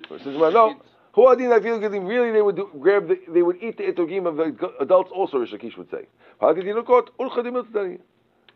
Says, 0.09 0.37
well, 0.37 0.53
no. 0.53 0.77
Who 1.15 1.29
adin 1.29 1.53
I 1.53 1.61
feel 1.61 1.79
Gidalim? 1.79 2.09
Really, 2.09 2.33
they 2.33 2.43
would 2.43 2.57
do, 2.57 2.69
grab 2.81 3.07
the, 3.09 3.21
they 3.29 3.43
would 3.43 3.63
eat 3.63 3.77
the 3.79 3.85
etogim 3.85 4.27
of 4.27 4.37
the 4.37 4.73
adults 4.81 5.13
also, 5.15 5.39
Rish 5.39 5.53
Lakish 5.53 5.79
would 5.79 5.91
say. 5.91 6.07
Hagatinokot, 6.43 7.11
Urchadim 7.21 7.63
Etzadani. 7.63 8.01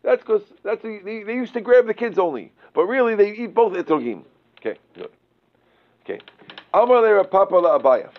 That's 0.03 0.21
because 0.21 0.43
that's 0.63 0.81
the, 0.81 0.99
they, 1.03 1.23
they 1.23 1.33
used 1.33 1.53
to 1.53 1.61
grab 1.61 1.87
the 1.87 1.93
kids 1.93 2.17
only, 2.17 2.51
but 2.73 2.85
really 2.85 3.15
they 3.15 3.31
eat 3.31 3.53
both 3.53 3.73
etrogim. 3.73 4.23
Okay, 4.59 4.77
good. 4.95 5.11
Okay. 6.03 6.19
Amar 6.73 7.01
le 7.01 7.23
Papa 7.25 7.55
la 7.55 7.77
Abaye. 7.79 8.09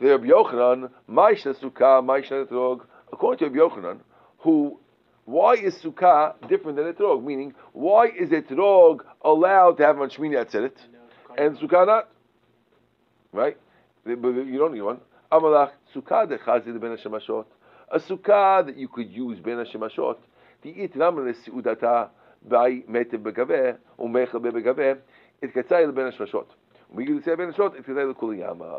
The 0.00 0.10
Rabbi 0.10 0.26
Yochanan, 0.26 0.90
Maisha 1.08 1.54
Sukkah, 1.54 2.04
Maisha 2.04 2.46
Etrog. 2.46 2.84
According 3.12 3.52
to 3.52 3.58
Yochanan, 3.58 4.00
who, 4.38 4.78
why 5.24 5.54
is 5.54 5.76
Sukkah 5.76 6.34
different 6.48 6.76
than 6.76 6.92
Etrog? 6.92 7.24
Meaning, 7.24 7.54
why 7.72 8.08
is 8.08 8.30
Etrog 8.30 9.00
allowed 9.22 9.76
to 9.78 9.86
have 9.86 10.00
on 10.00 10.10
Shmini 10.10 10.44
Atzeret 10.44 10.76
and 11.38 11.56
Sukkah 11.58 11.86
not? 11.86 12.08
Right? 13.32 13.56
But 14.04 14.16
you 14.16 14.58
don't 14.58 14.74
need 14.74 14.82
one. 14.82 15.00
Amalach 15.30 15.70
Sukkah 15.94 16.28
de 16.28 16.38
Chazir 16.38 16.78
ben 16.80 16.96
Hashemashot. 16.96 17.46
A 17.90 17.98
Sukkah 17.98 18.66
that 18.66 18.76
you 18.76 18.88
could 18.88 19.10
use 19.10 19.38
ben 19.38 19.56
Hashemashot. 19.56 20.16
תהיית 20.63 20.95
למה 20.95 21.21
לסעודתה 21.21 22.05
באי 22.41 22.81
מתה 22.87 23.17
בגבה 23.17 23.71
ומכל 23.99 24.37
בגבה 24.37 24.93
התקצה 25.43 25.81
לבין 25.81 26.05
השמשות 26.07 26.55
ומגיל 26.91 27.17
יצא 27.17 27.35
בין 27.35 27.49
השמשות 27.49 27.75
התקצה 27.75 28.03
לכל 28.03 28.33
ימה 28.37 28.77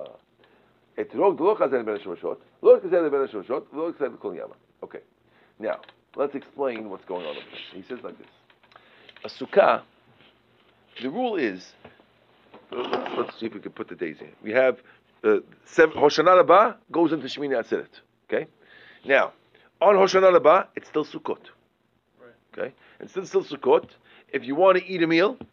אתרוג 1.01 1.41
לא 1.41 1.55
חזר 1.59 1.79
לבין 1.79 1.95
השמשות 1.95 2.41
לא 2.63 2.77
התקצה 2.77 3.01
לבין 3.01 3.21
השמשות 3.21 3.75
ולא 3.75 3.89
התקצה 3.89 4.09
לכל 4.09 4.33
ימה 4.37 4.55
okay 4.85 5.03
now 5.61 5.79
let's 6.17 6.35
explain 6.35 6.89
what's 6.91 7.05
going 7.05 7.27
on 7.27 7.37
over 7.37 7.41
here. 7.51 7.83
he 7.83 7.83
says 7.83 7.99
like 8.05 8.19
this 8.19 8.27
a 9.25 9.29
sukkah 9.29 9.83
the 11.03 11.09
rule 11.09 11.37
is 11.37 11.73
let's, 12.73 12.89
let's 13.19 13.41
see 13.41 13.47
if 13.47 13.55
we 13.55 13.61
can 13.61 13.73
put 13.73 13.89
the 13.89 13.95
days 13.95 14.17
in 14.21 14.33
we 14.43 14.53
have 14.53 14.79
uh, 15.23 15.37
seven, 15.65 15.95
Hoshana 15.97 16.37
Rabbah 16.37 16.77
goes 16.91 17.13
into 17.13 17.27
Shemini 17.27 17.57
Atzeret 17.61 17.95
okay 18.27 18.47
now 19.05 19.33
on 19.81 19.95
Hoshana 19.95 20.33
Rabbah 20.33 20.65
it's 20.77 20.89
still 20.89 21.05
Sukkot 21.05 21.45
Okay? 22.58 22.74
And 23.00 23.10
since 23.10 23.30
still 23.30 23.44
Sukkot, 23.44 23.90
if 24.32 24.44
you 24.46 24.56
want 24.56 24.78
to 24.78 24.86
eat 24.86 25.04
a 25.04 25.08
meal, 25.08 25.38
you 25.40 25.48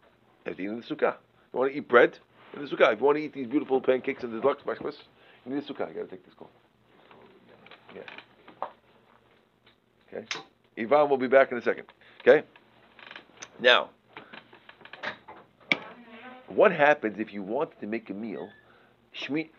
have 0.45 0.57
to 0.57 0.63
eat 0.63 0.69
in 0.69 0.79
the 0.79 0.85
Sukkah. 0.85 1.15
You 1.53 1.59
want 1.59 1.71
to 1.71 1.77
eat 1.77 1.87
bread, 1.87 2.17
in 2.55 2.63
the 2.63 2.67
Sukkah. 2.67 2.93
If 2.93 2.99
you 2.99 3.05
want 3.05 3.17
to 3.17 3.23
eat 3.23 3.33
these 3.33 3.47
beautiful 3.47 3.81
pancakes 3.81 4.23
and 4.23 4.33
the 4.33 4.39
deluxe 4.39 4.63
breakfast, 4.63 4.99
you 5.45 5.53
need 5.53 5.63
a 5.63 5.65
Sukkah. 5.65 5.89
You 5.89 5.95
got 5.95 6.03
to 6.03 6.07
take 6.07 6.25
this 6.25 6.33
call. 6.33 6.49
Yeah. 7.95 8.01
Okay? 10.13 10.25
Ivan 10.77 11.09
will 11.09 11.17
be 11.17 11.27
back 11.27 11.51
in 11.51 11.57
a 11.57 11.61
second. 11.61 11.85
Okay? 12.21 12.43
Now, 13.59 13.89
what 16.47 16.71
happens 16.71 17.19
if 17.19 17.33
you 17.33 17.43
wanted 17.43 17.79
to 17.81 17.87
make 17.87 18.09
a 18.09 18.13
meal, 18.13 18.49
You 19.29 19.49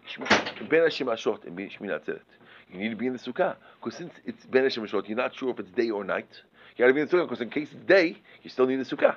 need 2.80 2.90
to 2.90 2.96
be 2.96 3.06
in 3.06 3.12
the 3.12 3.18
Sukkah. 3.18 3.56
Because 3.80 3.98
since 3.98 4.12
it's 4.24 4.44
Ben 4.46 4.64
Hashemashot, 4.64 5.08
you're 5.08 5.16
not 5.16 5.34
sure 5.34 5.50
if 5.50 5.60
it's 5.60 5.70
day 5.70 5.90
or 5.90 6.04
night. 6.04 6.42
You 6.76 6.84
got 6.84 6.88
to 6.88 6.94
be 6.94 7.00
in 7.00 7.08
the 7.08 7.16
sukkah 7.16 7.28
because 7.28 7.40
in 7.40 7.50
case 7.50 7.68
it's 7.72 7.86
day, 7.86 8.16
you 8.42 8.50
still 8.50 8.66
need 8.66 8.76
the 8.76 8.84
sukkah. 8.84 9.16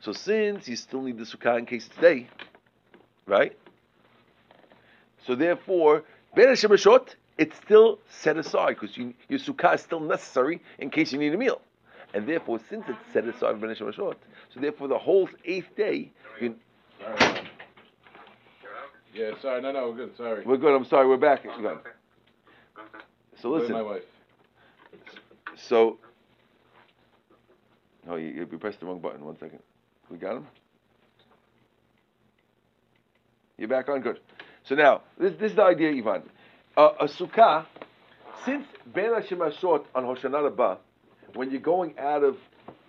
So 0.00 0.12
since 0.12 0.68
you 0.68 0.76
still 0.76 1.02
need 1.02 1.18
the 1.18 1.24
sukkah 1.24 1.58
in 1.58 1.66
case 1.66 1.86
it's 1.86 1.96
day, 1.96 2.28
right? 3.26 3.56
So 5.26 5.34
therefore, 5.34 6.04
ben 6.34 6.46
Hashemashot, 6.48 7.14
it's 7.38 7.56
still 7.56 7.98
set 8.08 8.36
aside 8.36 8.76
because 8.80 8.96
you, 8.96 9.14
your 9.28 9.38
sukkah 9.38 9.74
is 9.74 9.80
still 9.80 10.00
necessary 10.00 10.62
in 10.78 10.90
case 10.90 11.12
you 11.12 11.18
need 11.18 11.34
a 11.34 11.38
meal. 11.38 11.60
And 12.14 12.26
therefore, 12.28 12.60
since 12.70 12.84
it's 12.88 12.98
set 13.12 13.24
aside 13.26 13.60
ben 13.60 13.70
Hashemashot, 13.70 14.14
so 14.54 14.60
therefore 14.60 14.88
the 14.88 14.98
whole 14.98 15.28
eighth 15.44 15.74
day, 15.76 16.10
you, 16.40 16.54
Sorry. 17.00 17.48
Yeah, 19.14 19.30
sorry. 19.40 19.62
No, 19.62 19.72
no, 19.72 19.88
we're 19.88 19.96
good. 19.96 20.16
Sorry. 20.16 20.44
we're 20.44 20.56
good. 20.58 20.74
I'm 20.74 20.84
sorry, 20.84 21.08
we're 21.08 21.16
back. 21.16 21.44
We're 21.44 21.56
good. 21.62 21.78
So 23.40 23.50
With 23.50 23.70
my 23.70 23.80
listen. 23.80 23.86
wife. 23.86 24.02
So, 25.56 25.98
no, 28.06 28.16
you, 28.16 28.46
you 28.50 28.58
pressed 28.58 28.80
the 28.80 28.86
wrong 28.86 29.00
button. 29.00 29.24
One 29.24 29.38
second. 29.38 29.60
We 30.10 30.18
got 30.18 30.36
him. 30.36 30.46
You're 33.58 33.68
back 33.68 33.88
on. 33.88 34.00
Good. 34.00 34.20
So 34.64 34.74
now, 34.74 35.02
this, 35.18 35.32
this 35.40 35.50
is 35.50 35.56
the 35.56 35.64
idea, 35.64 35.90
Ivan. 35.90 36.22
Uh, 36.76 36.90
a 37.00 37.04
sukkah, 37.06 37.66
since 38.44 38.66
Ben 38.86 39.10
Hashemashot 39.10 39.84
on 39.94 40.04
Hoshana 40.04 40.44
Rabbah, 40.44 40.76
when 41.34 41.50
you're 41.50 41.60
going 41.60 41.98
out 41.98 42.22
of 42.22 42.36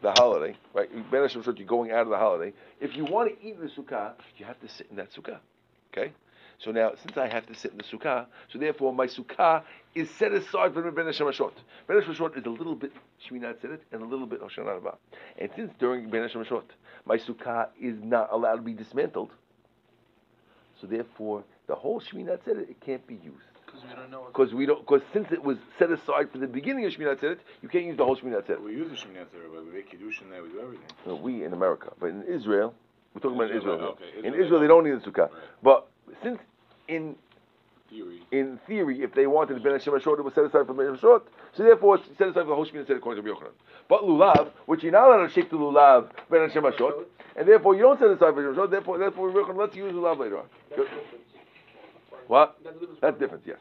the 0.01 0.11
holiday, 0.11 0.55
right? 0.73 0.89
Ben 1.09 1.21
Hashemashot, 1.21 1.57
you're 1.57 1.67
going 1.67 1.91
out 1.91 2.01
of 2.01 2.09
the 2.09 2.17
holiday. 2.17 2.53
If 2.79 2.95
you 2.95 3.05
want 3.05 3.29
to 3.29 3.47
eat 3.47 3.55
in 3.55 3.61
the 3.61 3.67
sukkah, 3.67 4.13
you 4.37 4.45
have 4.45 4.59
to 4.61 4.69
sit 4.69 4.87
in 4.89 4.97
that 4.97 5.11
sukkah. 5.13 5.39
Okay. 5.91 6.11
So 6.59 6.71
now, 6.71 6.91
since 7.03 7.17
I 7.17 7.27
have 7.27 7.45
to 7.47 7.55
sit 7.55 7.71
in 7.71 7.77
the 7.77 7.83
sukkah, 7.83 8.25
so 8.51 8.57
therefore 8.57 8.91
my 8.93 9.05
sukkah 9.05 9.63
is 9.93 10.09
set 10.17 10.31
aside 10.31 10.73
for 10.73 10.91
Ben 10.91 11.05
Hashemashot. 11.05 11.53
Ben 11.87 12.01
Hashemashot 12.01 12.37
is 12.37 12.45
a 12.45 12.49
little 12.49 12.75
bit 12.75 12.91
Shmini 13.27 13.43
Atzeret 13.43 13.79
and 13.91 14.01
a 14.01 14.05
little 14.05 14.25
bit 14.25 14.41
Hoshana 14.41 14.75
Rabbah. 14.75 14.95
And 15.37 15.49
since 15.55 15.71
during 15.79 16.09
Ben 16.09 16.27
Hashemashot 16.27 16.63
my 17.05 17.17
sukkah 17.17 17.69
is 17.79 17.95
not 18.01 18.29
allowed 18.31 18.55
to 18.55 18.61
be 18.63 18.73
dismantled, 18.73 19.29
so 20.81 20.87
therefore 20.87 21.43
the 21.67 21.75
whole 21.75 22.01
Shmini 22.01 22.29
Atzeret 22.29 22.69
it 22.69 22.79
can't 22.81 23.05
be 23.05 23.15
used 23.15 23.45
Because 23.67 23.83
we 23.83 23.95
don't 23.95 24.09
know 24.09 24.25
because 24.27 24.53
we 24.53 24.65
don't 24.65 24.79
because 24.79 25.01
since 25.13 25.27
it 25.31 25.43
was 25.43 25.57
set 25.77 25.91
aside 25.91 26.31
for 26.31 26.39
the 26.39 26.47
beginning 26.47 26.85
of 26.85 26.91
Shmini 26.91 27.15
Atzeret, 27.15 27.37
you 27.61 27.69
can't 27.69 27.85
use 27.85 27.97
the 27.97 28.05
whole 28.05 28.17
Shmini 28.17 28.41
Atzeret. 28.41 28.63
We 28.63 28.71
use 28.71 28.89
the 28.89 28.95
Shemini 28.95 29.21
Atzeret, 29.23 29.53
but 29.53 29.63
we 29.63 29.73
make 29.73 29.91
Kiddush 29.91 30.21
in 30.21 30.31
there, 30.31 30.41
we 30.41 30.49
do 30.49 30.59
everything. 30.59 30.87
No, 31.05 31.15
we 31.15 31.43
in 31.43 31.53
America, 31.53 31.93
but 31.99 32.07
in 32.07 32.23
Israel, 32.23 32.73
we're 33.13 33.21
talking 33.21 33.37
about 33.37 33.55
Israel, 33.55 33.75
Israel. 33.75 33.97
okay. 34.01 34.19
In 34.19 34.25
Israel, 34.33 34.43
Israel, 34.45 34.59
they 34.61 34.67
don't 34.67 34.83
need 34.85 35.01
the 35.01 35.11
sukkah. 35.11 35.29
Right. 35.29 35.41
But 35.61 35.87
since 36.23 36.39
in 36.87 37.15
Theory. 37.89 38.21
in 38.31 38.59
theory, 38.67 39.01
if 39.01 39.13
they 39.13 39.27
wanted 39.27 39.63
Ben 39.63 39.71
Hashem 39.71 39.93
Ashot, 39.93 40.19
it 40.19 40.23
was 40.23 40.33
set 40.33 40.43
aside 40.43 40.67
for 40.67 40.73
Ben 40.73 40.87
Hashem 40.87 40.99
So 40.99 41.63
therefore, 41.63 41.95
it's 41.95 42.05
set 42.17 42.27
aside 42.27 42.41
for 42.41 42.47
the 42.47 42.55
whole 42.55 42.65
Shmini 42.65 42.85
Atzeret 42.85 42.97
according 42.97 43.23
to 43.23 43.29
Rabbi 43.29 43.45
Yochanan. 43.45 43.51
But 43.87 44.01
lulav, 44.01 44.51
which 44.65 44.83
you're 44.83 44.91
not 44.91 45.07
allowed 45.07 45.27
to 45.27 45.33
shake 45.33 45.49
the 45.49 45.55
lulav 45.55 46.09
Ben 46.29 46.41
Hashem 46.41 46.63
Ashot, 46.63 47.05
and 47.37 47.47
therefore 47.47 47.75
you 47.75 47.83
don't 47.83 47.97
set 47.97 48.09
aside 48.09 48.33
for 48.33 48.43
Ben 48.43 48.53
Hashem 48.53 48.69
Therefore, 48.71 48.97
therefore 48.97 49.29
Rabbi 49.29 49.51
Yochanan 49.51 49.57
lets 49.57 49.75
you 49.77 49.85
use 49.85 49.93
lulav 49.93 50.19
later 50.19 50.39
on. 50.39 50.45
Good. 50.75 50.87
What? 52.27 52.57
That's 52.63 52.75
from- 52.99 53.19
different, 53.19 53.43
yes. 53.45 53.59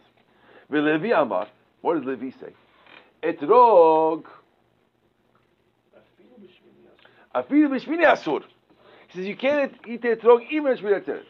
V'levi 0.73 1.17
amar. 1.17 1.47
What 1.83 1.95
does 1.95 2.05
Levi 2.05 2.31
say? 2.41 2.53
Etrog. 3.23 4.25
Afilu 7.33 7.69
b'shmini 7.69 8.05
asur. 8.07 8.43
He 9.09 9.19
says 9.19 9.27
you 9.27 9.37
can't 9.37 9.73
eat 9.87 10.03
the 10.03 10.17
etrog 10.17 10.51
even 10.51 10.73
in 10.73 10.79
Shmini 10.79 11.05
Atzeret. 11.05 11.23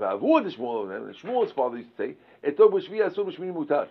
V'avur 0.00 0.42
the 0.42 0.50
Shmuel, 0.50 0.96
and 0.96 1.14
Shmuel's 1.16 1.52
father 1.52 1.76
used 1.76 1.96
to 1.96 2.06
say, 2.06 2.14
etrog 2.44 2.72
b'shmini 2.72 3.10
asur 3.10 3.26
b'shmini 3.26 3.52
mutar. 3.54 3.88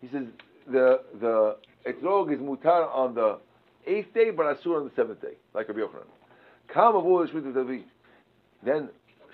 He 0.00 0.08
says 0.08 0.26
the 0.70 1.00
the 1.20 1.56
etrog 1.86 2.32
is 2.32 2.38
mutar 2.38 2.94
on 2.94 3.14
the 3.14 3.38
eighth 3.86 4.12
day, 4.12 4.30
but 4.30 4.46
asur 4.46 4.76
on 4.76 4.84
the 4.84 4.92
seventh 4.94 5.22
day, 5.22 5.34
like 5.54 5.68
Rabbi 5.68 5.80
Yochanan. 5.80 6.04
Kam 6.72 6.94
avur 6.94 7.26
the 7.26 7.32
Shmini 7.32 7.54
Levi. 7.56 7.82
Then 8.62 8.90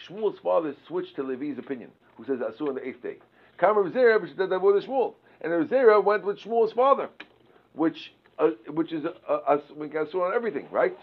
Shmuel's 0.09 0.39
father 0.39 0.75
switched 0.87 1.17
to 1.17 1.23
Levi's 1.23 1.59
opinion, 1.59 1.91
who 2.17 2.25
says 2.25 2.39
asur 2.39 2.69
on 2.69 2.75
the 2.77 2.87
eighth 2.87 3.03
day. 3.03 3.17
Kam 3.59 3.77
Rav 3.77 3.93
Zera, 3.93 4.19
avur 4.19 4.81
the 4.81 4.87
Shmuel, 4.87 5.15
and 5.41 5.53
Rav 5.53 5.69
Zera 5.69 6.03
went 6.03 6.25
with 6.25 6.39
Shmuel's 6.39 6.73
father, 6.73 7.09
which 7.75 8.13
uh, 8.39 8.51
which 8.69 8.93
is 8.93 9.05
a, 9.05 9.59
we 9.77 9.89
can 9.89 10.07
asur 10.07 10.29
on 10.29 10.35
everything, 10.35 10.69
right? 10.71 10.97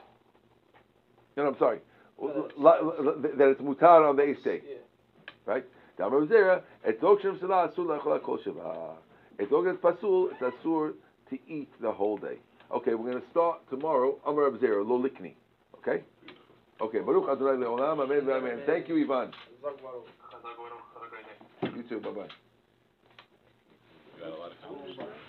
No, 1.35 1.43
no, 1.43 1.49
I'm 1.49 1.57
sorry. 1.57 1.79
That 2.21 3.47
it's 3.51 3.61
mutar 3.61 4.07
on 4.07 4.15
the 4.15 4.23
eighth 4.23 4.43
day, 4.43 4.61
Yeah. 4.67 4.75
Right? 5.45 5.65
Damar 5.97 6.21
Zera, 6.27 6.63
et 6.83 7.01
lo 7.01 7.17
kshem 7.17 7.39
sela 7.39 7.67
asur 7.69 7.85
la'achol 7.85 8.19
ha'kol 8.19 8.37
pasul, 9.81 10.31
it's 10.31 10.41
asur 10.41 10.93
to 11.29 11.37
eat 11.47 11.69
the 11.81 11.91
whole 11.91 12.17
day. 12.17 12.37
Okay, 12.71 12.93
we're 12.93 13.11
going 13.11 13.21
to 13.21 13.29
start 13.31 13.59
tomorrow, 13.69 14.17
Amar 14.25 14.47
of 14.47 14.55
Zera, 14.55 14.87
lo 14.87 14.97
likni. 15.01 15.33
Okay? 15.75 16.03
Okay, 16.79 16.99
Baruch 16.99 17.29
Adonai 17.29 17.63
le'olam, 17.63 17.99
amen 18.01 18.29
Amen. 18.29 18.61
Thank 18.65 18.87
you, 18.87 18.97
Ivan. 19.03 19.31
You 21.75 21.83
too, 21.83 21.99
bye-bye. 21.99 22.27